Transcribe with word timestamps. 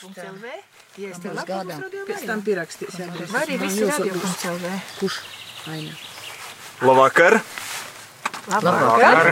LV. 0.00 0.54
Ja 1.00 1.10
es 1.12 1.20
tev 1.20 1.32
Būs 1.32 1.40
labu 1.40 1.52
gadā. 1.52 1.76
Pēc 2.08 2.24
tam 2.28 2.42
pierakstīsim. 2.46 3.12
Vai 3.32 3.42
arī 3.44 3.58
visi 3.60 3.88
radio.lv. 3.88 4.72
Kurš? 5.00 5.18
Aina. 5.72 5.92
Labvakar! 6.82 7.38
Labvakar! 8.50 9.28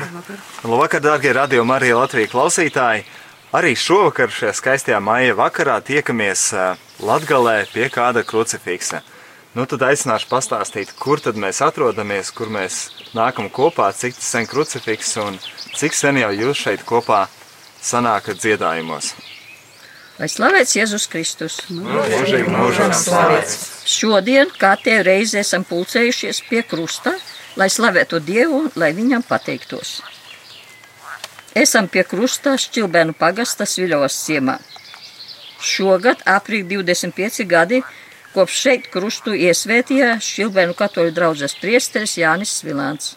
Labvakar, 0.63 1.03
dārgie 1.03 1.33
radio 1.35 1.65
Marija 1.67 1.99
Latvijas 1.99 2.31
klausītāji! 2.35 3.07
Arī 3.51 3.73
šovakar 3.75 4.31
šajā 4.31 4.53
skaistajā 4.55 5.01
maija 5.03 5.35
vakarā 5.35 5.81
tiekamies 5.83 6.45
ā, 6.55 6.67
Latgalē 7.03 7.65
pie 7.73 7.89
kāda 7.91 8.23
krucifiksa. 8.23 9.01
Nu, 9.59 9.65
tad 9.67 9.83
aicināšu 9.83 10.29
pastāstīt, 10.31 10.93
kur 10.95 11.19
tad 11.19 11.35
mēs 11.35 11.59
atrodamies, 11.67 12.31
kur 12.31 12.53
mēs 12.55 12.77
nākam 13.19 13.51
kopā, 13.51 13.89
cik 13.91 14.15
sen 14.15 14.47
krucifiks 14.47 15.17
un 15.19 15.41
cik 15.75 15.99
sen 15.99 16.23
jau 16.23 16.31
jūs 16.31 16.63
šeit 16.63 16.87
kopā 16.87 17.25
sanākat 17.83 18.39
dziedājumos. 18.39 19.17
Lai 20.21 20.27
slavēts 20.29 20.75
Jēzus 20.77 21.07
Kristus. 21.09 21.55
Mūžīgi 21.73 22.51
mūžam 22.53 22.91
slavēts! 22.93 23.55
Šodien, 23.89 24.51
kā 24.53 24.75
tie 24.77 24.99
reizi 25.07 25.39
esam 25.41 25.63
pulcējušies 25.65 26.43
pie 26.45 26.61
krusta, 26.69 27.15
lai 27.57 27.71
slavētu 27.73 28.21
Dievu, 28.27 28.67
lai 28.77 28.91
viņam 28.93 29.25
pateiktos. 29.25 29.95
Esam 31.57 31.89
pie 31.89 32.05
krusta 32.05 32.53
Šķilbēnu 32.61 33.17
pagasta 33.17 33.65
Sviļovas 33.65 34.19
ciemā. 34.27 34.59
Šogad 35.57 36.21
aprīļ 36.29 36.69
25 36.69 37.49
gadi, 37.49 37.81
kopš 38.35 38.61
šeit 38.67 38.93
krustu 38.93 39.33
iesvētīja 39.33 40.19
Šķilbēnu 40.21 40.77
katoļu 40.77 41.17
draudzes 41.17 41.57
priesteris 41.65 42.19
Jānis 42.21 42.59
Svilāns. 42.61 43.15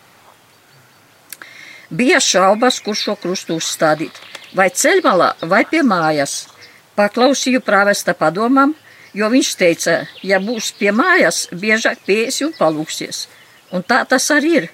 Bija 1.92 2.24
šaubas, 2.24 2.80
kur 2.80 2.96
šo 2.96 3.20
krustu 3.20 3.60
uzstādīt, 3.60 4.16
vai 4.56 4.72
ceļmalā, 4.72 5.34
vai 5.52 5.66
pie 5.68 5.84
mājas. 5.84 6.53
Paklausīju 6.98 7.64
prāvesta 7.66 8.14
padomam, 8.14 8.76
jo 9.18 9.30
viņš 9.30 9.54
teica, 9.58 9.96
ja 10.22 10.40
būs 10.42 10.72
pie 10.78 10.92
mājas, 10.94 11.48
biežāk 11.50 12.04
piesi 12.06 12.46
un 12.46 12.54
palūksies. 12.58 13.26
Un 13.74 13.86
tā 13.88 14.04
tas 14.10 14.30
arī 14.34 14.54
ir. 14.62 14.70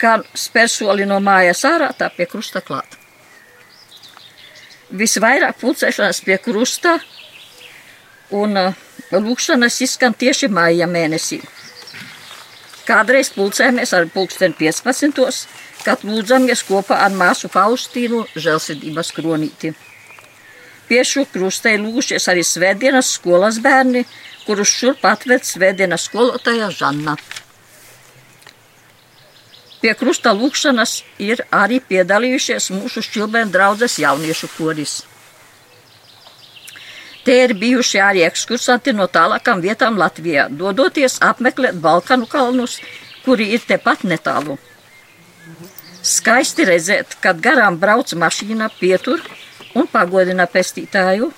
Kā 0.00 0.18
spēr 0.36 0.68
soli 0.68 1.06
no 1.08 1.20
mājas 1.24 1.64
ārā, 1.64 1.92
tā 1.96 2.10
pie 2.12 2.26
krusta 2.28 2.60
klāt. 2.60 2.98
Visvairāk 4.92 5.56
pulcēšanās 5.62 6.20
pie 6.26 6.36
krusta 6.42 6.98
un 8.34 8.58
uh, 8.58 8.74
lūkšanas 9.12 9.80
izskan 9.86 10.14
tieši 10.18 10.50
māja 10.52 10.88
mēnesī. 10.90 11.40
Kādreiz 12.84 13.30
pulcējamies 13.32 13.94
ar 13.96 14.10
pulksteni 14.12 14.58
15. 14.58 15.46
kad 15.84 16.04
lūdzamies 16.04 16.64
kopā 16.68 17.00
ar 17.06 17.16
māsu 17.16 17.48
Faustīnu 17.52 18.26
žēlsirdības 18.36 19.12
kronīti. 19.16 19.72
Pie 20.88 21.00
šo 21.08 21.24
krustē 21.32 21.76
lūgušies 21.80 22.28
arī 22.28 22.44
svētdienas 22.44 23.14
skolas 23.16 23.60
bērni, 23.64 24.04
kurus 24.44 24.72
šurp 24.74 25.06
atved 25.08 25.46
svētdienas 25.48 26.04
skolotāja 26.10 26.68
Žanna. 26.74 27.16
Pie 29.80 29.92
krusta 30.00 30.32
lūkšanas 30.32 30.92
ir 31.20 31.42
arī 31.52 31.80
piedalījušies 31.88 32.70
mūsu 32.72 33.02
šķilbēnu 33.04 33.52
draudzes 33.52 33.98
jauniešu 34.00 34.48
koris. 34.56 35.02
Te 37.24 37.36
ir 37.46 37.54
bijuši 37.56 38.00
arī 38.04 38.22
ekskursanti 38.26 38.92
no 38.96 39.06
tālākām 39.08 39.60
vietām 39.64 39.96
Latvijā, 40.00 40.46
dodoties 40.52 41.16
apmeklēt 41.24 41.80
Balkanu 41.84 42.28
kalnus, 42.28 42.78
kuri 43.24 43.50
ir 43.56 43.64
tepat 43.64 44.04
netālu. 44.04 44.58
Skaisti 46.04 46.66
redzēt, 46.68 47.16
kad 47.24 47.40
garām 47.40 47.78
brauc 47.80 48.12
mašīna, 48.12 48.68
pietur 48.80 49.24
un 49.74 49.88
pagodina 49.90 50.46
pestītāju. 50.50 51.30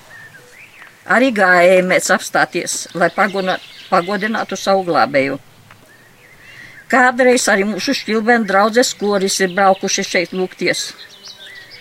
Arī 1.07 1.31
gājēji 1.35 1.85
mēdz 1.87 2.13
apstāties, 2.17 2.79
lai 2.99 3.11
pagodinātu 3.15 4.59
savu 4.59 4.87
glābēju. 4.89 5.39
Kādreiz 6.91 7.47
arī 7.51 7.67
mūsu 7.67 7.95
šķilbēnu 7.99 8.47
draudzes 8.47 8.93
koris 8.99 9.41
ir 9.43 9.55
braukuši 9.55 10.05
šeit 10.07 10.35
lūgties. 10.35 10.93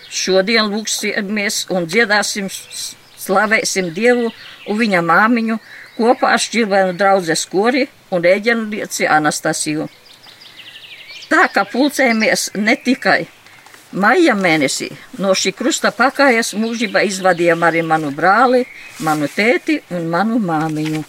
Šodien 0.09 0.69
lūgsimies 0.71 1.65
un 1.73 1.85
dziedāsim, 1.89 2.49
slavēsim 2.49 3.91
Dievu 3.93 4.31
un 4.69 4.79
viņa 4.79 5.01
māmiņu 5.05 5.59
kopā 5.97 6.33
ar 6.35 6.41
šķilbēnu 6.41 6.97
draudzes 6.97 7.45
kori 7.51 7.85
un 8.13 8.25
rēģenlieci 8.25 9.09
Anastasiju. 9.09 9.87
Tā 11.29 11.47
kā 11.53 11.65
pulcējamies 11.69 12.51
ne 12.57 12.77
tikai 12.77 13.25
maija 13.95 14.35
mēnesī, 14.35 14.89
no 15.23 15.33
šī 15.37 15.53
krusta 15.55 15.91
pakājas 15.95 16.53
mūžībā 16.57 17.05
izvadījām 17.07 17.63
arī 17.67 17.81
manu 17.85 18.11
brāli, 18.15 18.65
manu 19.05 19.29
tēti 19.31 19.79
un 19.95 20.09
manu 20.11 20.39
māmiņu. 20.43 21.03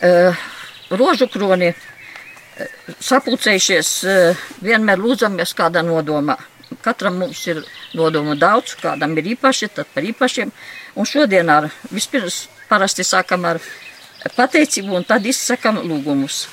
Uh, 0.00 0.46
rožu 0.90 1.28
kroni 1.28 1.70
eh, 1.70 2.68
sapulcējušies, 3.00 3.90
eh, 4.04 4.46
vienmēr 4.64 5.00
lūdzamies 5.00 5.54
kādā 5.56 5.82
nodomā. 5.86 6.36
Katram 6.84 7.18
mums 7.20 7.42
ir 7.50 7.62
nodomu 7.98 8.36
daudz, 8.38 8.76
kādam 8.80 9.16
ir 9.18 9.34
īpaši, 9.34 9.68
tad 9.74 9.90
par 9.94 10.06
īpašiem. 10.06 10.52
Un 10.96 11.06
šodien 11.06 11.50
ar 11.50 11.68
vispirms 11.90 12.46
parasti 12.70 13.04
sākam 13.04 13.44
ar 13.44 13.60
pateicību 14.36 14.96
un 14.96 15.04
tad 15.04 15.26
izsakam 15.26 15.82
lūgumus. 15.82 16.46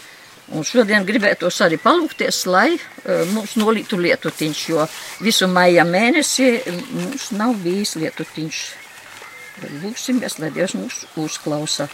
Un 0.56 0.64
šodien 0.64 1.04
gribētos 1.04 1.58
arī 1.66 1.76
palūgties, 1.82 2.46
lai 2.48 2.70
uh, 2.78 3.26
mums 3.34 3.58
nolītu 3.60 4.00
lietutiņš, 4.00 4.62
jo 4.72 4.86
visu 5.20 5.50
maija 5.52 5.84
mēnesi 5.88 6.54
mums 6.94 7.32
nav 7.36 7.58
bijis 7.64 7.98
lietutiņš. 8.00 8.62
Lūksimies, 9.82 10.38
lai 10.40 10.52
Dievs 10.54 10.76
mūs 10.78 11.02
uzklausa. 11.18 11.88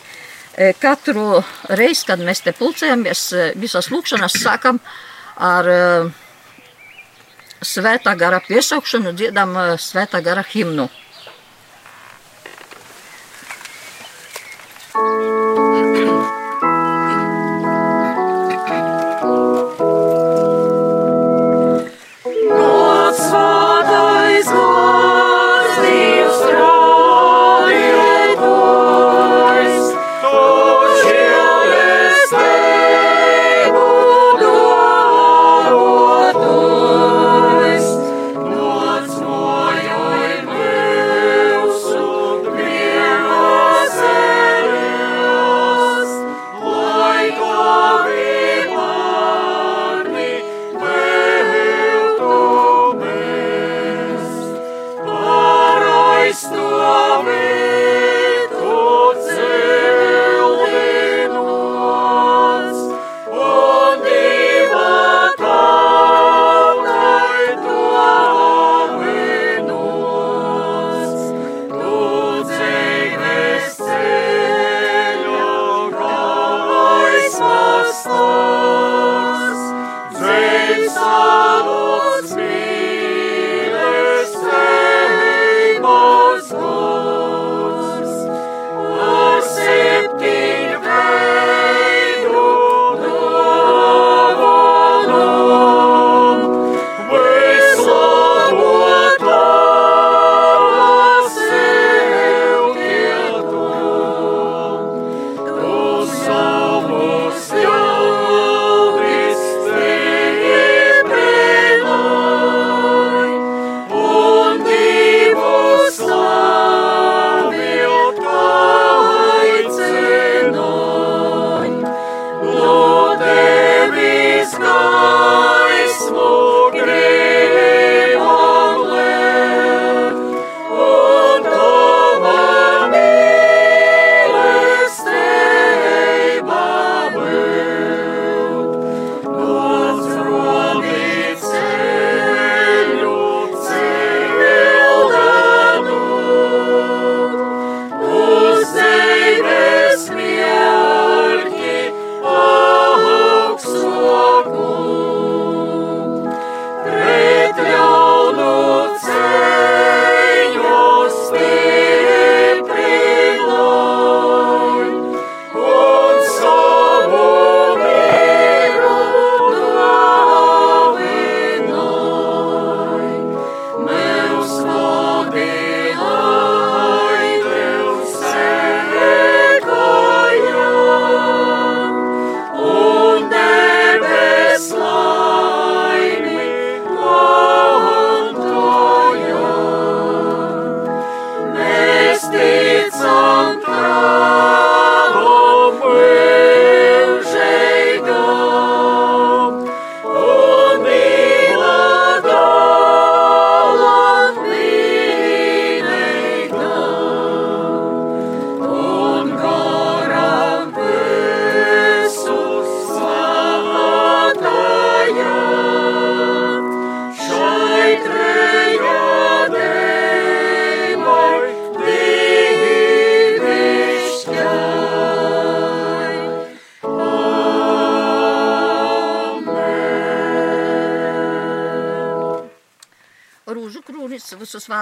E, 0.53 0.74
Katru 0.78 1.40
reizi, 1.74 2.06
kad 2.06 2.22
mēs 2.22 2.44
te 2.46 2.52
pulcējamies, 2.53 3.22
e, 3.34 3.46
visas 3.58 3.88
lūkšanas 3.90 4.36
sākam 4.44 4.81
ar 5.41 5.70
e, 5.72 5.78
svētā 7.64 8.14
gara 8.20 8.41
piesaukšanu, 8.44 9.16
dziedam 9.18 9.56
e, 9.58 9.64
svētā 9.81 10.22
gara 10.22 10.44
himnu. 10.46 10.90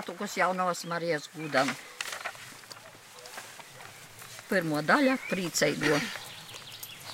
Svētokos 0.01 0.37
jaunavas 0.37 0.85
Marijas 0.89 1.29
gudam. 1.35 1.69
Pirmo 4.49 4.81
daļa- 4.81 5.17
prieceigo. 5.29 5.99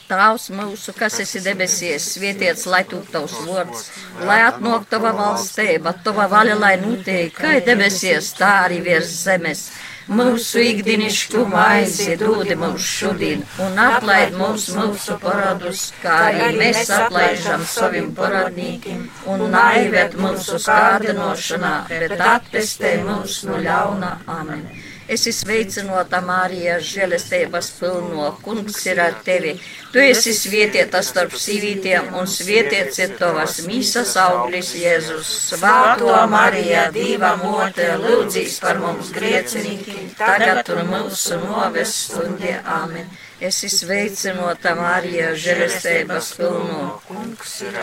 Tēvs 0.07 0.45
mūsu, 0.56 0.94
kas 0.95 1.19
esi 1.19 1.42
debesies, 1.44 2.06
svētīts, 2.16 2.66
lai 2.66 2.84
top 2.86 3.10
tavs 3.12 3.34
vārds, 3.44 3.89
lai 4.24 4.39
atnāk 4.39 4.88
tava 4.88 5.12
valstība, 5.12 5.94
tava 6.04 6.30
vaļa, 6.31 6.56
lai 6.60 6.78
notiek, 6.78 7.34
kā 7.34 7.60
debesies, 7.66 8.31
tā 8.39 8.54
arī 8.69 8.81
virs 8.81 9.12
zemes. 9.25 9.69
Mūsu 10.07 10.62
ikdienišķu 10.63 11.42
maizi 11.51 12.13
dod 12.16 12.48
mums 12.56 12.86
šodien, 12.88 13.42
un 13.60 13.74
atlaid 13.84 14.38
mums 14.39 14.69
mūsu 14.72 15.18
paradus, 15.19 15.81
kā 16.00 16.13
arī 16.30 16.54
mēs 16.62 16.88
atlaižam 16.95 17.66
saviem 17.68 18.13
paradnīkiem, 18.16 19.01
un 19.28 19.44
naivēt 19.51 20.16
mūsu 20.16 20.62
skādinošanā, 20.63 21.74
bet 21.92 22.16
atpestē 22.57 22.98
mūs 23.06 23.44
no 23.45 23.57
ļauna. 23.62 24.18
Amen. 24.27 24.65
Es 25.07 25.24
esmu 25.30 25.45
sveicināta, 25.48 26.19
Marija, 26.25 26.81
žēlestības 26.83 27.69
pilno, 27.77 28.31
kungs 28.44 28.81
ir 28.89 29.00
ar 29.00 29.13
tevi. 29.24 29.54
Tu 29.94 30.01
esi 30.04 30.33
svētīta 30.36 31.00
starp 31.06 31.31
sīvītiem, 31.31 32.09
un 32.19 32.27
svētīts 32.27 33.00
ir 33.06 33.13
tavas 33.19 33.62
mīsas 33.63 34.18
auglis, 34.19 34.74
Jēzus. 34.75 35.30
Svēto 35.54 36.12
Marija, 36.33 36.89
Dieva 36.92 37.38
mote, 37.39 37.88
lūdzīs 38.04 38.60
par 38.65 38.81
mums 38.83 39.13
griecinīkiem, 39.15 40.12
tagad 40.19 40.74
un 40.75 40.83
mūsu 40.92 41.39
noves 41.45 41.95
stundē. 42.10 42.57
Amen. 42.65 43.07
Es 43.39 43.62
esmu 43.63 43.86
sveicināta, 43.86 44.75
Marija, 44.75 45.31
žēlestības 45.39 46.33
pilno, 46.36 46.98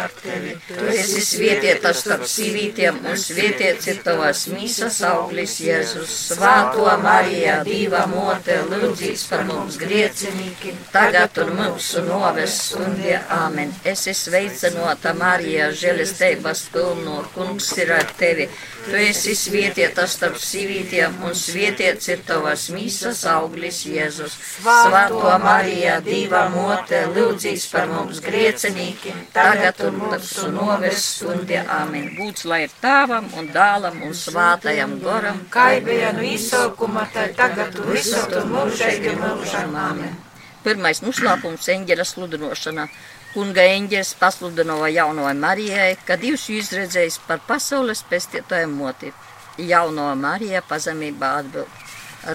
ar 0.05 0.15
tevi. 0.21 0.55
Tu 0.69 0.89
esi 0.95 1.23
svētīta 1.25 1.95
starp 1.97 2.27
sīvītiem, 2.29 3.01
un 3.05 3.19
svētīts 3.21 3.91
ir 3.93 4.03
tavas 4.07 4.45
mīsas 4.53 5.01
auglis, 5.09 5.57
Jēzus. 5.65 6.15
Svēto 6.35 6.87
Marija, 7.03 7.61
Dieva 7.67 8.05
mote, 8.11 8.59
lūdzīs 8.71 9.27
par 9.31 9.45
mums 9.49 9.79
griecinīkiem, 9.81 10.79
tagad 10.93 11.39
un 11.45 11.55
mūsu 11.61 12.05
noves 12.09 12.59
stundē. 12.69 13.21
Amen. 13.39 13.73
Es 13.85 14.07
esmu 14.11 14.35
sveicināta, 14.35 15.13
Marija, 15.19 15.69
žēlestības 15.77 16.69
pilno, 16.73 17.23
kungs 17.35 17.73
ir 17.79 17.93
ar 17.95 18.09
tevi. 18.19 18.49
Tu 18.85 18.99
esi 19.01 19.33
svētīta 19.37 20.05
starp 20.11 20.37
sīvītiem, 20.41 21.17
un 21.25 21.37
svētīts 21.39 22.11
ir 22.13 22.25
tavas 22.29 22.67
mīsas 22.75 23.23
auglis, 23.31 23.83
Jēzus. 23.89 24.37
Svēto 24.61 25.35
Marija, 25.43 25.99
Dieva 26.05 26.47
mote, 26.53 27.05
lūdzīs 27.15 27.67
par 27.73 27.89
mums 27.93 28.21
griecinīkiem, 28.25 29.27
tagad 29.37 29.81
un 29.89 29.94
mūsu 29.99 30.51
noves 30.53 31.01
stundē. 31.17 31.63
Amen. 31.71 32.11
Būts 32.19 32.45
lai 32.51 32.65
ir 32.67 32.75
tāvam 32.83 33.27
un 33.39 33.49
dālam 33.55 34.01
un 34.07 34.15
svātajam 34.17 34.99
goram, 35.03 35.41
Kā 35.51 35.67
bija 35.85 36.13
no 36.17 36.23
izsaukuma, 36.27 37.07
tā 37.15 37.29
tagad 37.37 37.79
un 37.81 37.91
visur 37.93 38.29
tur 38.31 38.47
mūžīgi 38.51 39.17
mūžam. 39.21 39.77
Amen. 39.89 40.17
Pirmais 40.65 41.03
noslēpums- 41.05 41.69
eņģeļa 41.77 42.07
sludinošana. 42.13 42.89
Kunga 43.35 43.63
eņģelis 43.67 44.15
pasludināja 44.21 44.93
jaunajai 45.01 45.37
Marijai, 45.37 45.97
kad 46.07 46.23
jūs 46.23 46.49
izredzējis 46.55 47.19
par 47.27 47.41
pasaules 47.49 48.05
pestītāju 48.11 48.69
moti. 48.71 49.13
Jauno 49.59 50.15
Marija 50.15 50.63
pazemībā 50.63 51.39
atbild. 51.41 51.83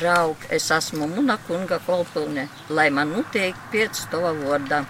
Raug, 0.04 0.38
es 0.50 0.70
esmu 0.72 1.08
muna 1.10 1.39
kunga 1.48 1.80
kolpilne, 1.86 2.48
lai 2.70 2.89
man 2.94 3.10
notiek 3.16 3.56
pēc 3.72 4.04
tava 4.12 4.36
vārdā. 4.38 4.84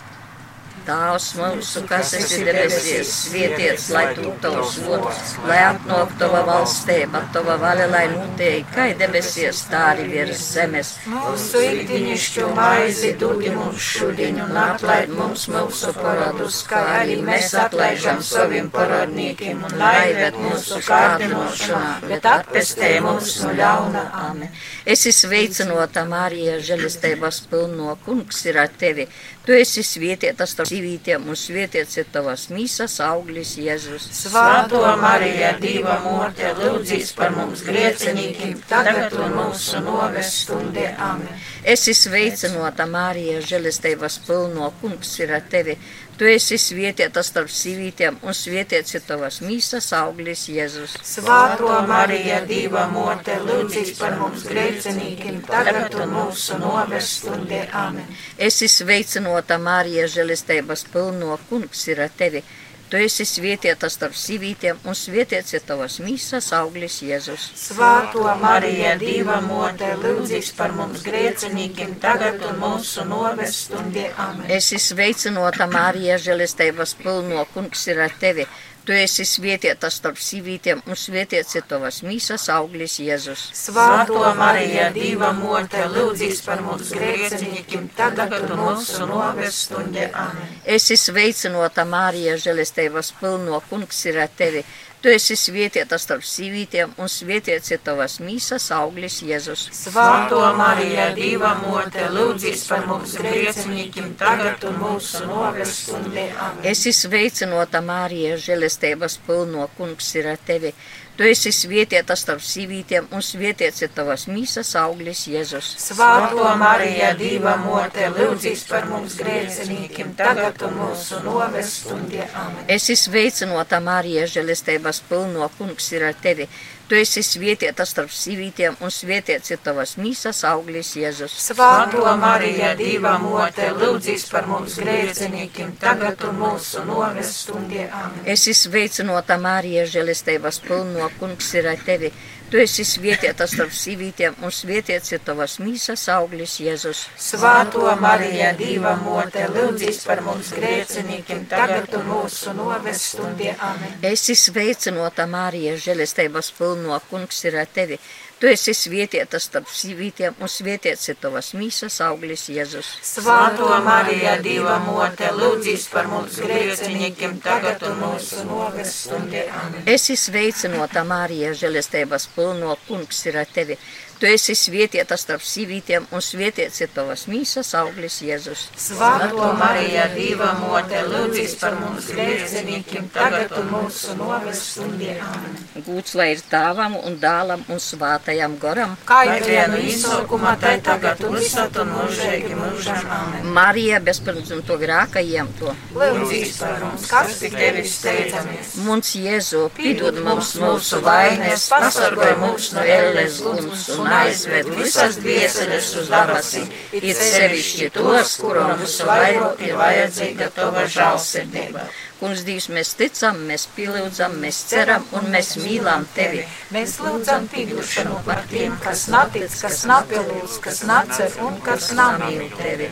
Tēvs 0.88 1.28
mūsu, 1.38 1.84
kas 1.90 2.14
esi 2.18 2.42
debesies, 2.48 3.12
svētīts, 3.30 3.88
lai 3.94 4.06
tu 4.18 4.32
tavs 4.44 4.78
vārds, 4.86 5.34
lai 5.48 5.60
atnāk 5.68 6.16
tava 6.22 6.42
valstība, 6.48 7.22
tava 7.36 7.58
vaļa, 7.62 7.88
lai 7.92 8.04
notiek, 8.14 8.68
kā 8.76 8.90
debesies, 9.00 9.62
tā 9.72 9.84
arī 9.94 10.08
virs 10.14 10.44
zemes. 10.56 10.94
Mūsu 11.12 11.62
ikdienišķo 11.68 12.50
maizi 12.58 13.14
dod 13.22 13.46
mums 13.56 13.90
šodien 13.94 14.42
un 14.44 14.60
atlaid 14.64 15.14
mums 15.16 15.48
mūsu 15.54 15.94
paradus, 15.98 16.62
kā 16.70 16.82
arī 17.00 17.20
mēs 17.26 17.54
atlaižam 17.64 18.24
saviem 18.26 18.72
paradniekiem 18.74 19.64
un 19.70 19.78
laivēt 19.80 20.38
mūsu 20.40 20.82
kārdinošanā, 20.88 21.96
bet 22.10 22.30
atpestē 22.34 22.96
mums 23.06 23.38
no 23.44 23.56
ļauna. 23.60 24.06
Amen. 24.26 24.54
Es 24.90 25.06
esmu 25.06 25.30
sveicināta, 25.30 26.06
Marija, 26.10 26.58
žēlistības 26.64 27.44
pilno 27.52 27.96
kungs 28.06 28.40
ir 28.50 28.58
ar 28.64 28.72
tevi. 28.82 29.06
Tu 29.50 29.56
esi 29.58 29.82
svētīta 29.82 30.46
starp 30.46 30.70
sīvītiem 30.70 31.24
un 31.26 31.38
svētīts 31.42 31.98
ir 31.98 32.10
tavas 32.14 32.44
mīsas 32.54 33.00
auglis 33.02 33.56
Jēzus. 33.58 34.04
Svēto 34.14 34.84
Marija, 35.02 35.56
Dieva 35.58 35.96
mote, 36.04 36.52
lūdzīs 36.60 37.16
par 37.18 37.34
mums 37.34 37.64
griecinīkiem, 37.66 38.60
tagad 38.70 39.16
un 39.18 39.34
mūsu 39.40 39.82
noves 39.88 40.36
stundē. 40.44 40.92
Amen. 41.02 41.42
Es 41.66 41.88
esmu 41.90 42.12
sveicināta, 42.12 42.86
Marija, 42.94 43.42
žēlistības 43.42 44.20
pilno 44.28 44.70
kungs 44.84 45.16
ir 45.24 45.34
ar 45.40 45.50
tevi. 45.50 45.80
Tu 46.20 46.28
esi 46.28 46.58
svētīta 46.60 47.22
starp 47.24 47.48
sīvītiem 47.48 48.18
un 48.28 48.36
svētīts 48.36 48.98
ir 48.98 49.04
tavas 49.08 49.38
mīsas 49.40 49.86
auglis 49.96 50.42
Jēzus. 50.52 50.98
Svēto 51.08 51.78
Marija, 51.88 52.42
Dieva 52.50 52.90
mote, 52.92 53.38
lūdzīs 53.46 53.94
par 53.96 54.18
mums 54.20 54.44
griecinīkiem, 54.50 55.38
tagad 55.48 55.96
un 55.96 56.12
mūsu 56.18 56.60
noves 56.60 57.14
stundē. 57.22 57.62
Amen. 57.72 58.04
Es 58.36 58.60
esmu 58.60 58.90
sveicināta, 58.90 59.62
Marija, 59.64 60.10
žēlistības 60.12 60.84
pilno 60.92 61.40
kungs 61.48 61.88
ir 61.88 62.04
ar 62.04 62.12
tevi. 62.20 62.44
Tu 62.90 62.98
esi 63.06 63.26
svētīta 63.30 63.86
starp 63.94 64.16
sīvītiem 64.18 64.80
un 64.90 64.96
svētīts 64.98 65.54
ir 65.54 65.62
tavas 65.66 66.00
mīsas 66.02 66.48
auglis 66.58 66.96
Jēzus. 67.06 67.44
Svēto 67.62 68.24
Marija, 68.42 68.96
Dieva 68.98 69.36
mote, 69.46 69.92
lūdzīs 70.02 70.50
par 70.58 70.74
mums 70.74 71.04
griecinīkiem, 71.06 72.00
tagad 72.02 72.42
un 72.50 72.58
mūsu 72.64 73.06
noves 73.06 73.60
stundē. 73.68 74.08
Amen. 74.18 74.50
Es 74.50 74.72
esmu 74.74 74.96
sveicināta, 74.96 75.70
Marija, 75.70 76.18
žēlistības 76.18 76.96
pilno 77.04 77.46
kungs 77.54 77.86
ir 77.94 78.02
ar 78.08 78.18
tevi. 78.18 78.48
Tu 78.90 78.96
esi 78.98 79.22
svētīta 79.22 79.92
starp 79.94 80.18
sīvītiem 80.18 80.80
un 80.90 80.98
svētīts 80.98 81.60
ir 81.60 81.66
tavas 81.70 82.00
mīsas 82.02 82.48
auglis 82.50 82.96
Jēzus. 82.98 83.44
Svēto 83.54 84.24
Marija, 84.40 84.88
Dieva 84.96 85.30
mote, 85.38 85.84
lūdzīs 85.94 86.42
par 86.42 86.64
mums 86.66 86.90
griecinīkiem, 86.98 87.86
tagad 87.94 88.34
un 88.40 88.56
mūsu 88.58 89.06
noves 89.06 89.60
stundē. 89.68 90.08
Amen. 90.18 90.58
Es 90.66 90.90
esmu 90.90 91.20
sveicināta, 91.20 91.86
Marija, 91.86 92.34
žēlistības 92.42 93.14
pilno 93.22 93.62
kungs 93.70 94.02
ir 94.10 94.24
ar 94.26 94.34
tevi. 94.42 94.66
Tu 95.00 95.08
esi 95.16 95.38
svētīta 95.40 95.96
starp 95.96 96.26
sīvītiem 96.28 96.98
un 97.00 97.08
svētīts 97.08 97.72
ir 97.72 97.80
tavas 97.86 98.18
mīsas 98.20 98.66
auglis 98.76 99.22
Jēzus. 99.24 99.62
Svēto 99.72 100.42
Marija, 100.60 101.06
Dieva 101.16 101.54
mote, 101.62 102.04
lūdzīs 102.12 102.66
par 102.68 102.84
mums 102.90 103.14
griecinīkiem, 103.22 104.10
tagad 104.20 104.66
un 104.68 104.76
mūsu 104.82 105.24
noves 105.30 105.78
stundē. 105.86 106.26
Amen. 106.36 106.68
Es 106.68 106.84
esmu 106.84 107.14
sveicināta, 107.14 107.80
Marija, 107.80 108.36
žēlistības 108.44 109.16
pilno 109.24 109.70
kungs 109.78 110.12
ir 110.20 110.34
ar 110.34 110.44
tevi. 110.52 110.74
Tu 111.20 111.26
esi 111.28 111.52
svētīta 111.52 112.16
starp 112.16 112.40
sīvītiem 112.40 113.10
un 113.12 113.20
svētīts 113.20 113.84
ir 113.84 113.90
tavas 113.92 114.22
mīsas 114.32 114.70
auglis 114.80 115.26
Jēzus. 115.28 115.74
Svēto 115.84 116.46
Marija, 116.62 117.10
Dieva 117.20 117.58
mote, 117.60 118.06
lūdzīs 118.14 118.64
par 118.70 118.88
mums 118.88 119.18
griecinīkiem, 119.20 120.14
tagad 120.16 120.64
mūsu 120.78 121.20
noves 121.26 121.74
stundē. 121.82 122.24
Amen. 122.40 122.64
Es 122.72 122.88
esmu 122.96 123.18
sveicināta, 123.18 123.82
Marija, 123.84 124.24
žēlistības 124.32 125.04
pilno 125.10 125.52
kungs 125.58 125.92
ir 125.92 126.08
ar 126.08 126.16
tevi. 126.24 126.48
Tu 126.90 126.98
esi 126.98 127.22
svētīta 127.22 127.86
starp 127.86 128.10
sīvītiem 128.10 128.80
un 128.82 128.90
svētīts 128.90 129.52
ir 129.54 129.60
tavas 129.62 129.92
mīsas 130.02 130.40
auglis 130.50 130.96
Jēzus. 130.98 131.36
Svēto 131.52 132.02
Marija, 132.18 132.72
Dieva 132.80 133.12
mote, 133.22 133.68
lūdzīs 133.78 134.26
par 134.32 134.48
mums 134.50 134.80
griecinīkiem, 134.82 135.76
tagad 135.78 136.26
un 136.26 136.42
mūsu 136.42 136.82
noves 136.88 137.36
stundē. 137.44 137.86
Amen. 137.94 138.26
Es 138.26 138.48
esmu 138.50 138.72
sveicināta, 138.74 139.38
Marija, 139.38 139.86
žēlistības 139.86 140.58
pilno 140.66 141.12
kungs 141.20 141.54
ir 141.62 141.70
ar 141.76 141.86
tevi. 141.86 142.10
Tu 142.50 142.58
esi 142.58 142.82
svētīta 142.82 143.46
starp 143.46 143.74
sīvītiem 143.78 144.40
un 144.42 144.50
svētīts 144.50 145.12
ir 145.14 145.20
tavas 145.22 145.60
mīsas 145.62 146.08
auglis 146.10 146.56
Jēzus. 146.64 147.04
Svēto 147.22 147.84
Marija, 148.02 148.56
Dieva 148.58 148.96
mote, 149.04 149.44
lūdzīs 149.54 150.00
par 150.10 150.24
mums 150.26 150.50
griecinīkiem, 150.58 151.44
tagad 151.52 151.94
un 152.00 152.08
mūsu 152.10 152.56
noves 152.58 153.04
stundē. 153.12 153.54
Amen. 153.68 154.00
Es 154.02 154.26
esmu 154.34 154.56
sveicināta, 154.56 155.28
Marija, 155.30 155.76
žēlistības 155.78 156.50
pilno 156.58 156.98
kungs 157.12 157.44
ir 157.46 157.60
ar 157.62 157.70
tevi. 157.70 158.00
Tu 158.40 158.48
esi 158.48 158.72
svietietas 158.72 159.50
starp 159.50 159.68
sīvītiem 159.68 160.38
un 160.40 160.48
svietiets 160.48 161.10
ir 161.12 161.18
tavas 161.20 161.50
mīsas 161.60 161.98
auglis 162.06 162.46
Jēzus. 162.48 162.92
Svētā 163.04 163.80
Marija, 163.84 164.38
Dieva 164.40 164.78
mote, 164.86 165.28
lūdzīs 165.36 165.90
par 165.92 166.08
mums 166.08 166.38
grēciniekiem, 166.40 167.36
tagad 167.44 167.84
un 167.90 167.98
mūsu 168.00 168.46
nogas 168.48 168.94
stundē. 169.04 169.44
Esi 169.84 170.16
sveicinota 170.16 171.04
Marija, 171.04 171.52
žēlestības 171.52 172.30
pilno 172.38 172.78
kungs 172.88 173.26
ir 173.28 173.42
ar 173.44 173.52
tevi. 173.60 173.76
Tu 174.20 174.28
esi 174.28 174.52
svietieta 174.52 175.16
starp 175.16 175.40
sīvītiem 175.48 176.10
un 176.12 176.20
svietiets 176.20 176.82
ir 176.84 176.90
tavas 176.92 177.22
mīsas 177.32 177.70
auglis 177.80 178.18
Jēzus. 178.20 178.66
Svētā 178.76 179.52
Marija, 179.56 180.10
Dieva 180.12 180.50
mote, 180.60 181.00
lūdzīs 181.08 181.54
par 181.62 181.78
mums 181.80 182.10
grēciniekiem, 182.12 183.08
tagad 183.16 183.54
un 183.62 183.70
mūsu 183.72 184.18
nogas 184.20 184.60
stundē. 184.74 185.14
Amen. 185.24 185.56
Gūts 185.86 186.18
lai 186.20 186.34
ir 186.34 186.42
tāvam 186.52 186.98
un 187.00 187.16
dālam 187.22 187.64
un 187.72 187.80
svātajam 187.80 188.58
goram. 188.60 188.98
Kā 189.08 189.22
ir 189.38 189.46
viena 189.48 189.80
izsaukumā, 189.88 190.58
tai 190.60 190.76
tagad 190.84 191.24
un 191.24 191.40
visat 191.40 191.80
un 191.80 191.96
mūžīgi 191.96 192.60
mūžam. 192.60 193.08
Amen. 193.22 193.48
Marija 193.56 194.02
bezpirmzimto 194.04 194.76
grākajiem 194.84 195.54
to. 195.62 195.72
Lūdzīs 195.96 196.60
par 196.60 196.76
mums, 196.84 197.08
kas 197.08 197.40
tik 197.46 197.56
tevi 197.56 197.88
steidzamies. 197.88 198.76
Mums 198.84 199.16
Jēzu, 199.16 199.64
pidod 199.80 200.20
mums 200.28 200.52
mūsu 200.60 201.00
vainas, 201.08 201.70
pasargoj 201.72 202.36
mūs 202.44 202.74
no 202.76 202.84
elles 203.00 203.42
guns 203.48 203.88
un 203.96 204.09
aizved 204.18 204.70
visas 204.78 205.18
dvieseles 205.22 205.90
uz 206.02 206.10
dabasī, 206.12 206.66
it 206.96 207.18
sevišķi 207.18 207.90
tos, 207.96 208.36
kuram 208.42 208.76
visu 208.82 209.08
vairāk 209.08 209.64
ir 209.68 209.76
vajadzīga 209.80 210.50
tava 210.56 210.86
žālsirdība. 210.90 211.88
Kungs 212.20 212.44
Dievs, 212.44 212.68
mēs 212.76 212.92
ticam, 213.00 213.38
mēs 213.48 213.64
pielūdzam, 213.78 214.36
mēs 214.44 214.58
ceram 214.68 215.06
un 215.16 215.30
mēs 215.32 215.54
mīlam 215.62 216.04
tevi. 216.18 216.44
Mēs 216.76 216.98
lūdzam 217.00 217.48
piedošanu 217.54 218.20
par 218.26 218.44
tiem, 218.52 218.76
kas 218.84 219.08
natic, 219.14 219.48
kas 219.62 219.86
napilūdz, 219.88 220.60
kas 220.66 220.84
nacer 220.90 221.40
un 221.48 221.62
kas 221.64 221.94
namīl 221.96 222.50
tevi. 222.60 222.92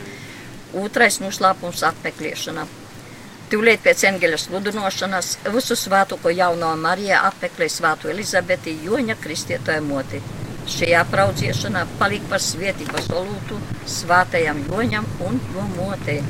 Otrais 0.80 1.20
noslēpums- 1.20 1.84
apmeklēšana. 1.90 2.66
Tūlīt 3.48 3.80
pēc 3.80 4.02
eņģeļa 4.04 4.38
sludinošanas 4.42 5.30
visu 5.54 5.76
svētuko 5.76 6.28
jauno 6.28 6.74
Mariju 6.76 7.16
apmeklēja 7.30 7.76
svētu 7.78 8.10
Elizabeti 8.12 8.76
Joņa 8.84 9.16
Kristietoja 9.22 9.80
moti. 9.80 10.20
Šī 10.68 10.90
apraudziešanā 11.00 11.86
palika 12.00 12.34
par 12.34 12.42
svētības 12.44 13.08
olūtu 13.20 13.56
svātajam 13.88 14.60
Joņam 14.68 15.08
un 15.24 15.40
jo 15.54 15.64
motei. 15.78 16.20